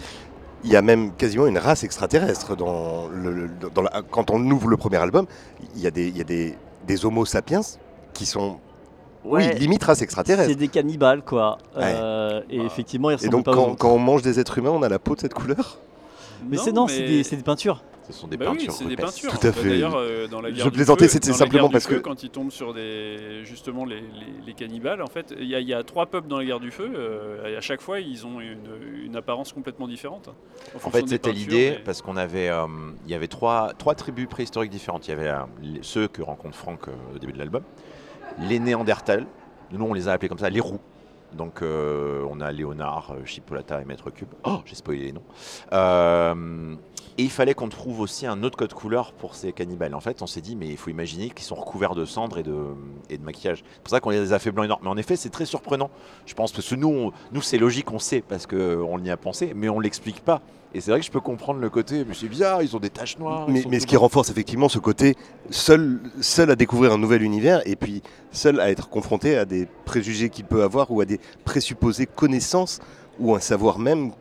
il 0.64 0.70
y 0.70 0.76
a 0.76 0.82
même 0.82 1.12
quasiment 1.12 1.46
une 1.46 1.58
race 1.58 1.84
extraterrestre 1.84 2.56
dans 2.56 3.08
le, 3.08 3.48
quand 4.10 4.30
on 4.30 4.40
ouvre 4.50 4.68
le 4.68 4.76
premier 4.76 4.96
album. 4.96 5.26
Il 5.76 5.82
y 5.82 5.86
a 5.86 5.90
des, 5.90 6.08
il 6.08 6.16
y 6.16 6.20
a 6.20 6.24
des, 6.24 6.56
des 6.86 7.04
Homo 7.04 7.24
sapiens 7.24 7.60
qui 8.12 8.26
sont, 8.26 8.58
oui, 9.24 9.54
limite 9.54 9.84
race 9.84 10.02
extraterrestre. 10.02 10.50
c'est 10.50 10.56
des 10.56 10.68
cannibales 10.68 11.22
quoi. 11.22 11.58
Euh, 11.76 12.40
et 12.50 12.60
effectivement, 12.60 13.10
ils 13.10 13.24
Et 13.24 13.28
donc, 13.28 13.44
pas 13.44 13.52
quand, 13.54 13.76
on 13.90 13.98
mange 13.98 14.22
des 14.22 14.40
êtres 14.40 14.58
humains, 14.58 14.70
on 14.70 14.82
a 14.82 14.88
la 14.88 14.98
peau 14.98 15.14
de 15.14 15.20
cette 15.20 15.34
couleur? 15.34 15.78
Mais 16.48 16.56
c'est 16.56 16.72
non, 16.72 16.88
c'est 16.88 17.02
des, 17.04 17.42
peintures. 17.44 17.82
Ce 18.08 18.12
sont 18.12 18.26
des 18.26 18.36
Bah 18.36 18.46
oui, 18.50 18.56
peintures 18.56 18.72
c'est 18.72 18.84
des 18.86 18.96
peintures. 18.96 19.30
Tout 19.30 19.46
à 19.46 19.50
Bah, 19.50 19.52
fait. 19.52 19.68
D'ailleurs, 19.68 19.94
euh, 19.94 20.26
dans 20.26 20.40
la 20.40 20.50
Je 20.50 20.56
guerre 20.56 20.72
plaisantais, 20.72 21.06
c'était 21.06 21.32
simplement 21.32 21.68
parce 21.70 21.86
feu, 21.86 21.96
que- 21.98 22.00
quand 22.00 22.24
ils 22.24 22.30
tombent 22.30 22.50
sur 22.50 22.74
des 22.74 23.44
justement 23.44 23.84
les, 23.84 24.00
les- 24.00 24.44
les 24.44 24.52
cannibales, 24.54 25.00
en 25.02 25.06
fait, 25.06 25.32
il 25.38 25.46
y, 25.46 25.54
a- 25.54 25.60
il 25.60 25.68
y 25.68 25.72
a 25.72 25.84
trois 25.84 26.06
peuples 26.06 26.26
dans 26.26 26.38
la 26.38 26.44
guerre 26.44 26.58
du 26.58 26.72
feu. 26.72 26.90
euh, 26.96 27.46
et 27.46 27.56
à 27.56 27.60
chaque 27.60 27.80
fois, 27.80 28.00
ils 28.00 28.26
ont 28.26 28.40
une, 28.40 28.58
une 29.04 29.14
apparence 29.14 29.52
complètement 29.52 29.86
différente. 29.86 30.30
En 30.74 30.80
fonction 30.80 30.90
fait, 31.02 31.08
c'était 31.08 31.30
l'idée 31.32 31.74
et- 31.78 31.84
parce 31.84 32.02
qu'on 32.02 32.16
avait, 32.16 32.48
euh, 32.48 32.66
il 33.06 33.12
y 33.12 33.14
avait 33.14 33.28
trois, 33.28 33.70
trois 33.78 33.94
tribus 33.94 34.26
préhistoriques 34.28 34.72
différentes. 34.72 35.06
Il 35.06 35.10
y 35.12 35.14
avait 35.14 35.28
euh, 35.28 35.38
ceux 35.82 36.08
que 36.08 36.22
rencontre 36.22 36.56
Franck 36.56 36.88
euh, 36.88 37.14
au 37.14 37.18
début 37.20 37.32
de 37.32 37.38
l'album, 37.38 37.62
les 38.38 38.58
Néandertals. 38.58 39.26
Nous, 39.70 39.84
on 39.84 39.94
les 39.94 40.08
a 40.08 40.12
appelés 40.12 40.28
comme 40.28 40.38
ça, 40.38 40.50
les 40.50 40.60
roux. 40.60 40.80
Donc, 41.32 41.62
euh, 41.62 42.26
on 42.28 42.40
a 42.40 42.52
Léonard, 42.52 43.12
euh, 43.12 43.24
Chipolata 43.24 43.80
et 43.80 43.84
Maître 43.84 44.10
Cube. 44.10 44.28
Oh, 44.44 44.60
j'ai 44.66 44.74
spoilé 44.74 45.04
les 45.04 45.12
noms. 45.12 45.24
Euh, 45.72 46.74
et 47.18 47.22
il 47.24 47.30
fallait 47.30 47.54
qu'on 47.54 47.68
trouve 47.68 48.00
aussi 48.00 48.26
un 48.26 48.42
autre 48.42 48.56
code 48.56 48.72
couleur 48.72 49.12
pour 49.12 49.34
ces 49.34 49.52
cannibales. 49.52 49.94
En 49.94 50.00
fait, 50.00 50.22
on 50.22 50.26
s'est 50.26 50.40
dit, 50.40 50.56
mais 50.56 50.68
il 50.68 50.76
faut 50.76 50.90
imaginer 50.90 51.30
qu'ils 51.30 51.44
sont 51.44 51.54
recouverts 51.54 51.94
de 51.94 52.04
cendres 52.04 52.38
et 52.38 52.42
de, 52.42 52.56
et 53.10 53.18
de 53.18 53.22
maquillage. 53.24 53.62
C'est 53.74 53.82
pour 53.82 53.90
ça 53.90 54.00
qu'on 54.00 54.10
les 54.10 54.32
a 54.32 54.38
fait 54.38 54.50
blancs 54.50 54.64
et 54.64 54.68
noirs. 54.68 54.80
Mais 54.82 54.88
en 54.88 54.96
effet, 54.96 55.16
c'est 55.16 55.28
très 55.30 55.44
surprenant. 55.44 55.90
Je 56.26 56.34
pense 56.34 56.52
parce 56.52 56.68
que 56.68 56.74
nous, 56.74 56.88
on- 56.88 57.12
nous 57.32 57.42
c'est 57.42 57.58
logique, 57.58 57.90
on 57.92 57.98
sait 57.98 58.22
parce 58.26 58.46
qu'on 58.46 58.98
y 59.04 59.10
a 59.10 59.16
pensé, 59.16 59.52
mais 59.54 59.68
on 59.68 59.78
l'explique 59.80 60.20
pas. 60.24 60.40
Et 60.74 60.80
c'est 60.80 60.90
vrai 60.90 61.00
que 61.00 61.06
je 61.06 61.10
peux 61.10 61.20
comprendre 61.20 61.60
le 61.60 61.68
côté, 61.68 62.02
mais 62.06 62.14
c'est 62.14 62.28
bizarre, 62.28 62.62
ils 62.62 62.74
ont 62.74 62.80
des 62.80 62.88
taches 62.88 63.18
noires. 63.18 63.46
Mais, 63.46 63.60
ce 63.78 63.86
qui 63.86 63.96
renforce 63.98 64.30
effectivement 64.30 64.70
ce 64.70 64.78
côté 64.78 65.16
seul, 65.50 66.00
seul 66.22 66.50
à 66.50 66.56
découvrir 66.56 66.92
un 66.92 66.98
nouvel 66.98 67.22
univers 67.22 67.60
et 67.66 67.76
puis 67.76 68.02
seul 68.30 68.58
à 68.58 68.70
être 68.70 68.88
confronté 68.88 69.36
à 69.36 69.44
des 69.44 69.66
préjugés 69.84 70.30
qu'il 70.30 70.46
peut 70.46 70.62
avoir 70.62 70.90
ou 70.90 71.02
à 71.02 71.04
des 71.04 71.20
présupposées 71.44 72.06
connaissances 72.06 72.80
ou 73.20 73.34
un 73.34 73.40
savoir 73.40 73.78
même 73.78 74.12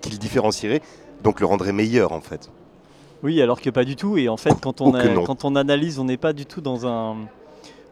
qui 0.00 0.10
le 0.10 0.18
différencierait, 0.18 0.82
donc 1.22 1.40
le 1.40 1.46
rendrait 1.46 1.72
meilleur 1.72 2.12
en 2.12 2.20
fait. 2.20 2.50
Oui, 3.22 3.40
alors 3.42 3.60
que 3.60 3.70
pas 3.70 3.84
du 3.84 3.96
tout. 3.96 4.16
Et 4.18 4.28
en 4.28 4.36
fait, 4.36 4.54
quand 4.60 4.80
on, 4.80 4.88
Oh 4.88 4.92
que 4.92 4.98
a- 4.98 5.08
non. 5.08 5.24
quand 5.24 5.44
on 5.44 5.56
analyse, 5.56 5.98
on 5.98 6.04
n'est 6.04 6.16
pas 6.18 6.32
du 6.32 6.46
tout 6.46 6.60
dans 6.60 6.86
un. 6.86 7.16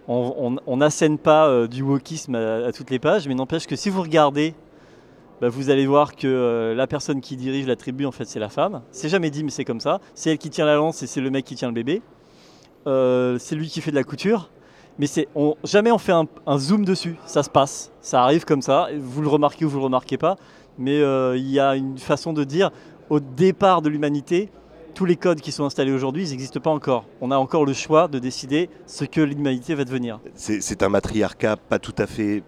On 0.06 0.76
n'assène 0.76 1.16
pas 1.16 1.48
euh, 1.48 1.66
du 1.66 1.82
wokisme 1.82 2.34
à, 2.34 2.66
à 2.66 2.72
toutes 2.72 2.90
les 2.90 2.98
pages, 2.98 3.26
mais 3.26 3.34
n'empêche 3.34 3.66
que 3.66 3.74
si 3.74 3.88
vous 3.88 4.02
regardez, 4.02 4.54
bah, 5.40 5.48
vous 5.48 5.70
allez 5.70 5.86
voir 5.86 6.14
que 6.14 6.26
euh, 6.26 6.74
la 6.74 6.86
personne 6.86 7.22
qui 7.22 7.36
dirige 7.36 7.66
la 7.66 7.74
tribu, 7.74 8.04
en 8.04 8.12
fait, 8.12 8.26
c'est 8.26 8.38
la 8.38 8.50
femme. 8.50 8.82
C'est 8.90 9.08
jamais 9.08 9.30
dit, 9.30 9.42
mais 9.44 9.50
c'est 9.50 9.64
comme 9.64 9.80
ça. 9.80 10.00
C'est 10.14 10.30
elle 10.30 10.38
qui 10.38 10.50
tient 10.50 10.66
la 10.66 10.74
lance 10.74 11.02
et 11.02 11.06
c'est 11.06 11.22
le 11.22 11.30
mec 11.30 11.46
qui 11.46 11.54
tient 11.54 11.68
le 11.68 11.74
bébé. 11.74 12.02
Euh, 12.86 13.38
c'est 13.38 13.54
lui 13.56 13.68
qui 13.68 13.80
fait 13.80 13.90
de 13.92 13.96
la 13.96 14.04
couture. 14.04 14.50
Mais 14.98 15.06
c'est 15.06 15.26
on, 15.34 15.54
jamais 15.64 15.90
on 15.90 15.98
fait 15.98 16.12
un, 16.12 16.26
un 16.46 16.58
zoom 16.58 16.84
dessus. 16.84 17.16
Ça 17.24 17.42
se 17.42 17.48
passe. 17.50 17.90
Ça 18.02 18.22
arrive 18.22 18.44
comme 18.44 18.60
ça. 18.62 18.88
Vous 18.98 19.22
le 19.22 19.28
remarquez 19.28 19.64
ou 19.64 19.70
vous 19.70 19.78
le 19.78 19.84
remarquez 19.84 20.18
pas. 20.18 20.36
Mais 20.76 20.98
il 21.00 21.48
y 21.50 21.58
a 21.60 21.76
une 21.76 21.96
façon 21.98 22.32
de 22.34 22.44
dire 22.44 22.70
au 23.10 23.20
départ 23.20 23.82
de 23.82 23.88
l'humanité, 23.88 24.50
tous 24.94 25.04
les 25.04 25.16
codes 25.16 25.40
qui 25.40 25.50
sont 25.52 25.64
installés 25.64 25.92
aujourd'hui, 25.92 26.24
ils 26.26 26.30
n'existent 26.30 26.60
pas 26.60 26.70
encore. 26.70 27.04
On 27.20 27.30
a 27.30 27.36
encore 27.36 27.64
le 27.66 27.72
choix 27.72 28.06
de 28.08 28.18
décider 28.18 28.70
ce 28.86 29.04
que 29.04 29.20
l'humanité 29.20 29.74
va 29.74 29.84
devenir. 29.84 30.20
C'est 30.36 30.82
un 30.82 30.88
matriarcat 30.88 31.56
pas 31.56 31.78
tout 31.78 31.94
à 31.98 32.06
fait 32.06 32.42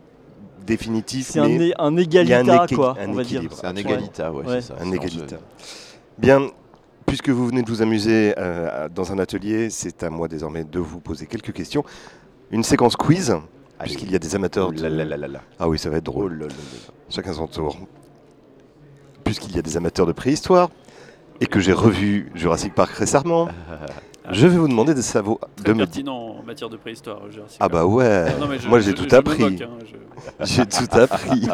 définitif, 0.67 1.29
C'est 1.31 1.39
un, 1.39 1.45
un 1.45 1.49
il 1.49 1.69
y 1.69 1.73
a 1.75 1.83
un 1.85 1.97
égalitat, 1.97 2.65
équi- 2.67 2.75
quoi, 2.75 2.97
un 3.01 3.09
on 3.09 3.13
va 3.13 3.23
dire. 3.23 3.39
équilibre. 3.41 3.57
C'est 3.61 3.67
un 3.67 3.75
Ouais. 3.75 3.81
égalitat, 3.81 4.33
ouais, 4.33 4.45
Ouais. 4.47 4.61
c'est 4.61 4.69
ça. 4.69 4.75
un 4.81 4.89
entre- 4.93 5.39
Bien, 6.19 6.49
puisque 7.07 7.29
vous 7.29 7.47
venez 7.47 7.63
de 7.63 7.69
vous 7.71 7.83
amuser 7.83 8.35
euh, 8.39 8.89
dans 8.89 9.13
un 9.13 9.19
atelier, 9.19 9.71
c'est 9.71 10.03
à 10.03 10.11
moi 10.11 10.27
désormais 10.29 10.65
de 10.65 10.79
vous 10.81 10.99
poser 11.01 11.27
quelques 11.27 11.53
questions. 11.53 11.85
Une 12.51 12.63
séquence 12.65 12.97
quiz, 12.97 13.37
puisqu'il 13.81 14.11
y 14.11 14.17
a 14.17 14.19
des 14.19 14.35
amateurs 14.35 14.71
Oh 14.71 14.81
là 14.81 14.89
là 14.89 15.17
là. 15.17 15.41
Ah 15.59 15.69
oui, 15.69 15.79
ça 15.79 15.89
va 15.91 15.99
être 15.99 16.09
Oh 16.09 16.13
drôle. 16.13 16.39
là. 16.41 16.47
Chacun 17.11 17.33
son 17.33 17.47
tour. 17.47 17.77
Puisqu'il 19.27 19.57
y 19.57 19.59
a 19.59 19.63
des 19.63 19.77
amateurs 19.77 20.07
de 20.07 20.13
préhistoire 20.13 20.71
et 21.41 21.47
que 21.47 21.59
j'ai 21.59 21.73
revu 21.73 22.31
Jurassic 22.37 22.73
Park 22.75 22.93
récemment, 22.93 23.49
je 24.31 24.47
vais 24.47 24.57
vous 24.57 24.69
demander 24.69 24.95
de 24.95 25.03
savoir, 25.03 25.39
Très 25.57 25.65
de 25.65 25.73
me 25.75 25.85
en 26.09 26.43
matière 26.45 26.69
de 26.71 26.77
préhistoire. 26.77 27.29
Jurassic 27.31 27.59
Ah 27.61 27.69
bah 27.69 27.85
ouais, 27.85 28.39
Non, 28.39 28.47
mais 28.47 28.59
je- 28.61 28.69
moi 28.69 28.79
j'ai 28.79 28.95
tout 28.95 29.05
hein, 29.13 29.69
je- 29.85 30.45
J'ai 30.47 30.65
tout 30.65 30.87
appris. 30.97 31.49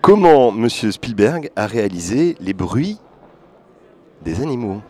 Comment 0.00 0.52
Monsieur 0.52 0.90
Spielberg 0.90 1.50
a 1.54 1.66
réalisé 1.66 2.34
les 2.40 2.54
bruits 2.54 2.98
des 4.22 4.40
animaux? 4.40 4.80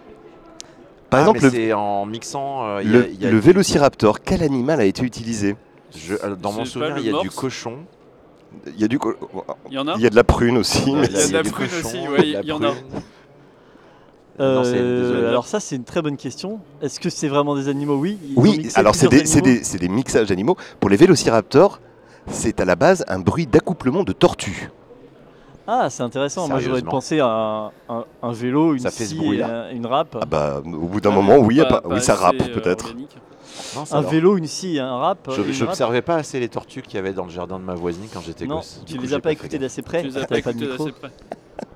Par 1.10 1.18
Ah, 1.18 1.22
exemple, 1.22 1.42
le, 1.42 1.50
c'est 1.50 1.72
en 1.72 2.06
mixant. 2.06 2.66
euh, 2.66 2.82
il 2.82 2.90
y 2.92 2.94
a- 2.94 2.98
le- 3.00 3.08
il 3.10 3.20
y 3.22 3.26
a 3.26 3.30
le 3.30 3.40
du- 3.40 3.46
vélociraptor, 3.46 4.20
quel 4.20 4.42
animal 4.44 4.80
a 4.80 4.84
été 4.84 5.02
utilisé? 5.02 5.56
Je- 5.94 6.14
alors, 6.22 6.36
dans 6.36 6.52
mon 6.52 6.64
souvenir, 6.64 6.98
il 6.98 7.06
y 7.06 7.16
a 7.16 7.20
du 7.20 7.30
cochon. 7.30 7.78
Il 8.66 8.80
y 8.80 8.84
a 8.84 8.88
du, 8.88 8.98
Il 9.68 9.74
y 9.74 9.78
en 9.78 9.88
a 9.88 9.94
il 9.96 10.00
y 10.02 10.06
a 10.06 10.10
de 10.10 10.16
la 10.16 10.24
prune 10.24 10.58
aussi. 10.58 10.82
Il 10.86 11.12
y 11.12 11.16
a 11.18 11.26
de 11.28 11.32
la 11.32 11.42
prune 11.42 11.66
aussi, 11.66 11.98
il 12.42 12.44
y 12.48 12.52
en 12.52 12.62
a. 12.62 12.72
Euh, 14.40 15.20
Non, 15.22 15.28
alors 15.28 15.46
ça, 15.46 15.60
c'est 15.60 15.76
une 15.76 15.84
très 15.84 16.02
bonne 16.02 16.16
question. 16.16 16.58
Est-ce 16.82 16.98
que 16.98 17.08
c'est 17.08 17.28
vraiment 17.28 17.54
des 17.54 17.68
animaux? 17.68 17.96
Oui. 17.96 18.18
Oui, 18.36 18.68
alors 18.74 18.94
c'est 18.94 19.08
des, 19.08 19.22
des- 19.42 19.62
c'est 19.62 19.78
des 19.78 19.88
mixages 19.88 20.28
d'animaux. 20.28 20.56
Pour 20.80 20.90
les 20.90 20.96
vélociraptors, 20.96 21.78
c'est 22.28 22.58
à 22.60 22.64
la 22.64 22.74
base 22.74 23.04
un 23.06 23.20
bruit 23.20 23.46
d'accouplement 23.46 24.02
de 24.02 24.12
tortues. 24.12 24.70
Ah, 25.66 25.88
c'est 25.88 26.02
intéressant. 26.02 26.48
Moi, 26.48 26.58
j'aurais 26.58 26.82
pensé 26.82 27.20
à 27.20 27.26
un, 27.26 27.66
un- 27.88 28.04
un 28.22 28.32
vélo, 28.32 28.74
une 28.74 28.80
Ça 28.80 28.90
fait 28.90 29.04
ce 29.04 29.14
scie 29.14 29.34
et 29.36 29.42
un- 29.42 29.70
une 29.70 29.86
râpe. 29.86 30.16
Ah 30.20 30.26
bah, 30.26 30.60
au 30.64 30.86
bout 30.88 31.00
d'un 31.00 31.10
Ah, 31.10 31.14
moment, 31.14 31.38
oui, 31.38 31.60
pas- 31.68 31.80
oui, 31.84 32.00
ça 32.00 32.14
pas 32.14 32.20
rappe 32.20 32.40
assez, 32.40 32.50
euh, 32.50 32.54
peut-être. 32.60 32.94
Un 33.76 33.98
alors. 33.98 34.10
vélo, 34.10 34.36
une 34.36 34.46
scie 34.46 34.76
et 34.76 34.80
un 34.80 34.96
râpe. 34.96 35.30
Je 35.30 35.64
n'observais 35.64 36.02
pas 36.02 36.16
assez 36.16 36.40
les 36.40 36.48
tortues 36.48 36.82
qu'il 36.82 36.94
y 36.94 36.98
avait 36.98 37.12
dans 37.12 37.24
le 37.24 37.30
jardin 37.30 37.58
de 37.58 37.64
ma 37.64 37.74
voisine 37.74 38.06
quand 38.12 38.20
j'étais 38.20 38.46
gosse. 38.46 38.82
Tu 38.86 38.96
coup, 38.96 39.02
les 39.02 39.14
as 39.14 39.20
pas 39.20 39.34
gaffe. 39.34 39.48
d'assez 39.58 39.82
près. 39.82 40.02
Tu 40.02 40.08
les 40.08 40.16
as 40.18 40.26
pas 40.26 40.36
micro. 40.52 40.52
d'assez 40.86 40.92
près. 40.92 41.10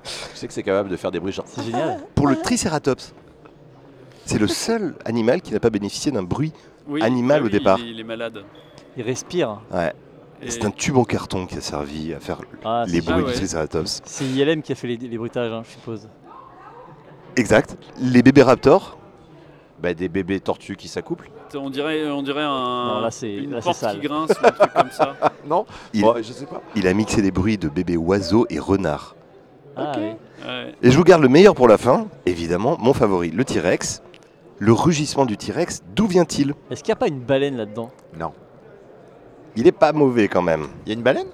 Je 0.33 0.37
sais 0.37 0.47
que 0.47 0.53
c'est 0.53 0.63
capable 0.63 0.89
de 0.89 0.97
faire 0.97 1.11
des 1.11 1.19
bruits 1.19 1.31
genre. 1.33 1.45
C'est 1.47 1.63
génial. 1.63 1.99
Pour 2.15 2.27
le 2.27 2.35
Triceratops, 2.35 3.13
c'est 4.25 4.39
le 4.39 4.47
seul 4.47 4.95
animal 5.05 5.41
qui 5.41 5.53
n'a 5.53 5.59
pas 5.59 5.69
bénéficié 5.69 6.11
d'un 6.11 6.23
bruit. 6.23 6.53
Oui, 6.87 7.01
Animal 7.03 7.41
bah 7.41 7.45
au 7.45 7.49
départ. 7.49 7.79
Il 7.79 7.87
est, 7.87 7.91
il 7.91 7.99
est 7.99 8.03
malade. 8.03 8.43
Il 8.97 9.03
respire. 9.03 9.61
Ouais. 9.71 9.93
Et- 10.41 10.49
C'est 10.49 10.65
un 10.65 10.71
tube 10.71 10.97
en 10.97 11.03
carton 11.03 11.45
qui 11.45 11.55
a 11.57 11.61
servi 11.61 12.13
à 12.13 12.19
faire 12.19 12.41
Ah, 12.65 12.85
les 12.87 13.01
bruits 13.01 13.13
Ah 13.17 13.21
ouais. 13.21 13.31
du 13.31 13.37
Triceratops. 13.37 14.01
C'est 14.05 14.25
ILM 14.25 14.61
qui 14.63 14.71
a 14.71 14.75
fait 14.75 14.87
les, 14.87 14.97
les 14.97 15.17
bruitages, 15.17 15.51
hein, 15.51 15.61
je 15.65 15.71
suppose. 15.71 16.09
Exact. 17.35 17.77
Les 17.99 18.23
bébés 18.23 18.43
raptors, 18.43 18.97
Bah, 19.81 19.93
des 19.93 20.09
bébés 20.09 20.39
tortues 20.39 20.75
qui 20.75 20.87
s'accouplent. 20.87 21.29
On 21.55 21.69
dirait, 21.69 22.09
on 22.09 22.21
dirait 22.21 22.43
un, 22.43 22.87
Non, 22.95 22.99
là, 23.01 23.11
c'est- 23.11 23.33
une 23.35 23.51
là, 23.51 23.61
c'est 23.61 23.65
porte 23.65 23.77
sale. 23.77 23.99
qui 23.99 24.07
grince 24.07 24.31
ou 24.31 24.45
un 24.45 24.51
truc 24.51 24.73
comme 24.73 24.91
ça. 24.91 25.15
Non 25.47 25.65
il, 25.93 26.05
Ouais, 26.05 26.21
Je 26.23 26.31
sais 26.33 26.45
pas. 26.45 26.61
il 26.75 26.87
a 26.87 26.93
mixé 26.93 27.21
des 27.21 27.31
bruits 27.31 27.57
de 27.57 27.69
bébés 27.69 27.97
oiseaux 27.97 28.45
et 28.49 28.59
renards. 28.59 29.15
Ah. 29.75 29.93
Ouais. 29.97 30.17
Et 30.81 30.91
je 30.91 30.97
vous 30.97 31.03
garde 31.03 31.21
le 31.21 31.29
meilleur 31.29 31.55
pour 31.55 31.67
la 31.67 31.77
fin, 31.77 32.07
évidemment, 32.25 32.77
mon 32.79 32.93
favori, 32.93 33.31
le 33.31 33.45
T-Rex. 33.45 34.01
Le 34.57 34.73
rugissement 34.73 35.25
du 35.25 35.37
T-Rex, 35.37 35.81
d'où 35.95 36.05
vient-il? 36.05 36.53
Est-ce 36.69 36.83
qu'il 36.83 36.91
n'y 36.91 36.97
a 36.97 36.97
pas 36.97 37.07
une 37.07 37.21
baleine 37.21 37.55
là-dedans? 37.55 37.91
Non. 38.19 38.33
Il 39.55 39.65
est 39.67 39.71
pas 39.71 39.93
mauvais 39.93 40.27
quand 40.27 40.41
même. 40.41 40.67
Il 40.85 40.89
y 40.89 40.91
a 40.91 40.95
une 40.97 41.01
baleine? 41.03 41.27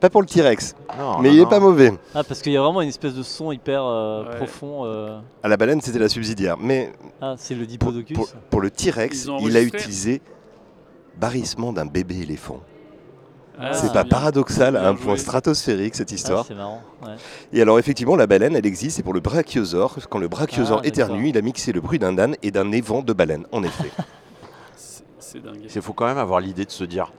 Pas 0.00 0.10
pour 0.10 0.20
le 0.20 0.26
T-Rex, 0.26 0.74
Non. 0.98 1.18
mais 1.20 1.28
non, 1.28 1.34
il 1.34 1.38
est 1.40 1.44
non. 1.44 1.48
pas 1.48 1.58
mauvais. 1.60 1.90
Ah, 2.14 2.22
parce 2.22 2.42
qu'il 2.42 2.52
y 2.52 2.56
a 2.56 2.60
vraiment 2.60 2.82
une 2.82 2.88
espèce 2.90 3.14
de 3.14 3.22
son 3.22 3.50
hyper 3.50 3.82
euh, 3.82 4.24
Ouais. 4.28 4.36
profond. 4.36 4.84
euh. 4.84 5.18
À 5.42 5.48
la 5.48 5.56
baleine, 5.56 5.80
c'était 5.80 5.98
la 5.98 6.08
subsidiaire. 6.10 6.56
Mais 6.60 6.92
Ah, 7.20 7.34
c'est 7.38 7.54
le 7.54 7.60
pour, 7.60 7.68
diplodocus. 7.92 8.16
pour- 8.16 8.28
pour 8.50 8.60
le 8.60 8.70
T-Rex, 8.70 9.24
Ils 9.24 9.30
ont 9.30 9.38
il 9.38 9.56
a 9.56 9.60
enregistré 9.60 9.78
utilisé 9.78 10.22
barrissement 11.18 11.72
d'un 11.72 11.86
bébé 11.86 12.18
éléphant. 12.20 12.60
Ah, 13.58 13.72
c'est 13.72 13.90
pas 13.90 14.02
bien. 14.04 14.10
paradoxal 14.10 14.76
à 14.76 14.80
Bien 14.80 14.88
un 14.90 14.94
point 14.96 15.16
stratosphérique 15.16 15.94
cette 15.94 16.10
Ah, 16.12 16.14
histoire. 16.14 16.44
c'est 16.46 16.54
marrant. 16.54 16.82
ouais. 17.06 17.14
Et 17.54 17.62
alors 17.62 17.78
effectivement, 17.78 18.14
la 18.16 18.26
baleine, 18.26 18.54
elle 18.54 18.66
existe, 18.66 18.98
et 18.98 19.02
pour 19.02 19.14
le 19.14 19.20
brachiosaure, 19.20 19.96
quand 20.10 20.18
le 20.18 20.28
brachiosaure 20.28 20.82
Ah, 20.84 20.86
éternue, 20.86 21.14
d'accord. 21.20 21.28
il 21.30 21.38
a 21.38 21.40
mixé 21.40 21.72
le 21.72 21.80
bruit 21.80 21.98
d'un 21.98 22.18
âne 22.18 22.36
et 22.42 22.50
d'un 22.50 22.70
évent 22.70 23.00
de 23.00 23.14
baleine, 23.14 23.46
en 23.52 23.62
effet. 23.62 23.88
C'est- 24.76 25.04
C'est 25.18 25.42
dingue. 25.42 25.60
Il 25.74 25.80
faut 25.82 25.94
quand 25.94 26.04
même 26.04 26.18
avoir 26.18 26.40
l'idée 26.40 26.66
de 26.66 26.70
se 26.70 26.84
dire 26.84 27.10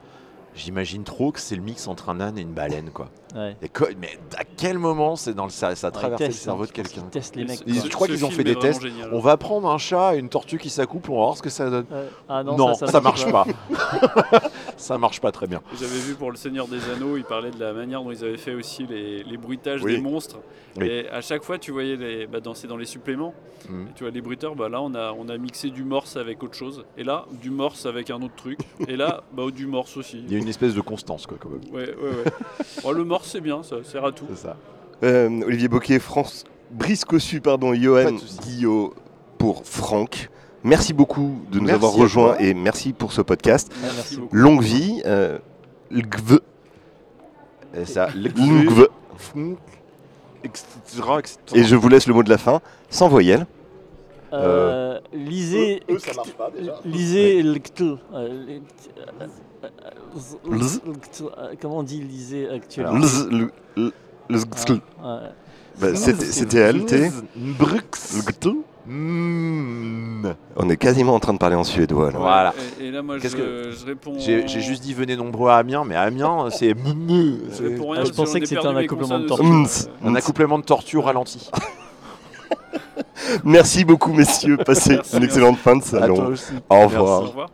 j'imagine 0.58 1.04
trop 1.04 1.32
que 1.32 1.40
c'est 1.40 1.56
le 1.56 1.62
mix 1.62 1.88
entre 1.88 2.10
un 2.10 2.20
âne 2.20 2.38
et 2.38 2.42
une 2.42 2.54
baleine 2.54 2.90
quoi. 2.92 3.10
Ouais. 3.36 3.56
Et 3.62 3.70
co- 3.70 3.86
mais 4.00 4.18
à 4.38 4.44
quel 4.44 4.78
moment 4.80 5.16
c'est 5.16 5.34
dans 5.34 5.44
le 5.46 5.50
ça, 5.52 5.76
ça 5.76 5.88
a 5.88 5.92
Ouais, 6.10 6.28
le 6.28 6.32
cerveau 6.32 6.64
hein, 6.64 6.66
de 6.68 6.72
quelqu'un 6.72 7.04
les 7.36 7.46
mecs. 7.46 7.62
Ils- 7.68 7.76
je 7.84 7.90
crois 7.90 8.08
qu'ils 8.08 8.26
ont 8.26 8.30
fait 8.32 8.44
des 8.44 8.56
tests. 8.56 8.82
génial. 8.82 9.10
On 9.14 9.20
va 9.20 9.38
prendre 9.38 9.70
un 9.70 9.78
chat 9.78 10.16
et 10.16 10.20
une 10.20 10.30
tortue 10.30 10.58
qui 10.58 10.70
s'accouplent, 10.70 11.12
on 11.12 11.18
va 11.20 11.24
voir 11.26 11.38
ce 11.38 11.42
que 11.42 11.50
ça 11.50 11.70
donne. 11.70 11.86
Ouais. 11.92 12.08
Ah 12.30 12.44
non, 12.44 12.56
Non, 12.58 12.74
ça, 12.74 12.88
ça, 12.88 13.02
marche 13.02 13.30
pas. 13.32 13.46
ça 14.78 14.98
marche 14.98 15.20
pas 15.22 15.32
très 15.32 15.48
bien. 15.48 15.62
J'avais 15.80 16.00
vu 16.00 16.16
pour 16.16 16.32
Le 16.32 16.38
Seigneur 16.38 16.68
des 16.68 16.80
Anneaux, 16.90 17.18
ils 17.18 17.24
parlaient 17.24 17.52
de 17.52 17.60
la 17.60 17.74
manière 17.74 18.02
dont 18.04 18.12
ils 18.12 18.24
avaient 18.24 18.38
fait 18.38 18.54
aussi 18.54 18.86
les, 18.88 19.24
les 19.24 19.38
bruitages 19.38 19.82
Oui. 19.84 19.96
des 19.96 20.02
monstres. 20.02 20.38
Oui. 20.78 20.88
Et 20.88 21.10
à 21.10 21.22
chaque 21.22 21.44
fois, 21.44 21.58
tu 21.58 21.72
voyais 21.72 21.96
les, 21.96 22.28
bah, 22.28 22.40
dans, 22.40 22.54
c'est 22.54 22.68
dans 22.68 22.78
les 22.78 22.86
suppléments, 22.86 23.34
Mhm. 23.70 23.88
tu 23.96 24.04
vois 24.04 24.12
les 24.12 24.22
bruiteurs, 24.22 24.56
bah, 24.56 24.70
là 24.70 24.82
on 24.82 24.94
a, 24.94 25.12
on 25.18 25.28
a 25.30 25.38
mixé 25.38 25.70
du 25.72 25.84
morse 25.84 26.16
avec 26.16 26.42
autre 26.44 26.54
chose. 26.54 26.86
Et 26.98 27.04
là, 27.04 27.26
du 27.42 27.50
morse 27.50 27.86
avec 27.86 28.10
un 28.12 28.22
autre 28.22 28.36
truc. 28.36 28.60
Et 28.88 28.96
là, 28.96 29.24
bah, 29.34 29.44
du 29.54 29.66
morse 29.66 29.98
aussi. 29.98 30.24
Une 30.48 30.52
espèce 30.52 30.74
de 30.76 30.80
constance 30.80 31.28
quoi 31.28 31.38
quand 31.38 31.50
même. 31.50 31.60
Ouais, 31.74 31.94
ouais, 31.94 32.10
ouais. 32.24 32.32
Oh, 32.86 32.94
le 32.94 33.04
morse, 33.04 33.28
c'est 33.30 33.42
bien, 33.42 33.64
ça 33.64 33.84
sert 33.84 34.06
à 34.06 34.14
tout. 34.14 34.24
C'est 34.30 34.44
ça. 34.48 34.56
Euh, 35.04 35.42
Olivier 35.46 35.68
Boquet, 35.68 36.00
France, 36.00 36.46
Brice 36.72 37.04
Cossu, 37.04 37.42
pardon, 37.42 37.74
Johan. 37.74 38.14
Guillot 38.46 38.94
pour 39.38 39.66
Franck. 39.66 40.30
Merci 40.64 40.94
beaucoup 40.94 41.36
de 41.52 41.60
nous 41.60 41.66
Merci 41.66 41.76
avoir 41.76 41.92
rejoints 41.92 42.38
et 42.38 42.54
merci 42.54 42.94
pour 42.94 43.12
ce 43.12 43.22
podcast. 43.22 43.70
Merci. 43.82 44.18
beaucoup. 44.18 44.36
Longue 44.38 44.62
vie. 44.64 45.02
Euh, 45.06 45.38
lgv, 45.92 46.40
Et 47.76 47.84
ça. 47.84 48.08
lgv. 48.16 48.86
Et 51.56 51.64
je 51.66 51.76
vous 51.76 51.90
laisse 51.90 52.08
le 52.08 52.14
mot 52.14 52.24
de 52.24 52.30
la 52.30 52.38
fin, 52.38 52.62
sans 52.90 53.10
voyelle. 53.10 53.46
Euh, 54.32 54.98
lisez. 55.14 55.84
ça 56.00 56.14
marche 56.14 56.32
pas 56.32 56.52
Lisez 56.86 57.44
le- 57.44 57.60
Comment 61.62 61.78
on 61.80 61.84
dit 61.84 62.02
lisez 62.02 62.50
actuellement. 62.50 63.06
Ah, 65.04 65.20
ouais. 65.22 65.30
Bah, 65.80 65.88
C'était 65.96 66.72
LT. 66.72 67.12
On 68.90 70.70
est 70.70 70.78
quasiment 70.78 71.14
en 71.16 71.20
train 71.20 71.34
de 71.34 71.38
parler 71.38 71.56
en 71.56 71.64
suédois. 71.64 72.12
là. 72.12 72.18
Voilà. 72.20 72.54
Et, 72.80 72.86
et 72.86 72.92
là, 72.92 73.02
moi, 73.02 73.18
je, 73.18 73.22
Qu'est-ce 73.22 73.36
que- 73.36 73.72
je 73.72 73.86
réponds. 73.86 74.16
J'ai 74.18 74.48
juste 74.48 74.82
dit 74.84 74.94
venez 74.94 75.16
nombreux 75.16 75.50
à 75.50 75.58
Amiens, 75.58 75.84
mais 75.86 75.96
Amiens 75.96 76.50
c'est 76.50 76.70
Je 76.76 77.94
Ah, 77.96 78.04
je 78.06 78.12
pensais 78.12 78.40
que 78.40 78.46
c'était 78.46 78.66
un 78.66 78.76
accouplement 78.76 79.20
de 79.20 79.26
tortue. 79.28 79.46
un 80.04 80.16
accouplement 80.16 80.58
de 80.60 80.64
tortue 80.64 80.98
au 80.98 81.02
ralenti. 81.02 81.50
Merci 83.44 83.84
beaucoup, 83.84 84.14
messieurs. 84.14 84.58
Passez 84.66 85.00
une 85.14 85.24
excellente 85.24 85.58
fin 85.58 85.76
de 85.76 85.82
À 85.84 85.90
toi 85.90 86.00
salon. 86.00 86.28
aussi. 86.28 86.54
Au 86.70 86.76
Merci, 86.76 86.96
revoir. 86.96 87.22
Au 87.22 87.26
revoir. 87.26 87.50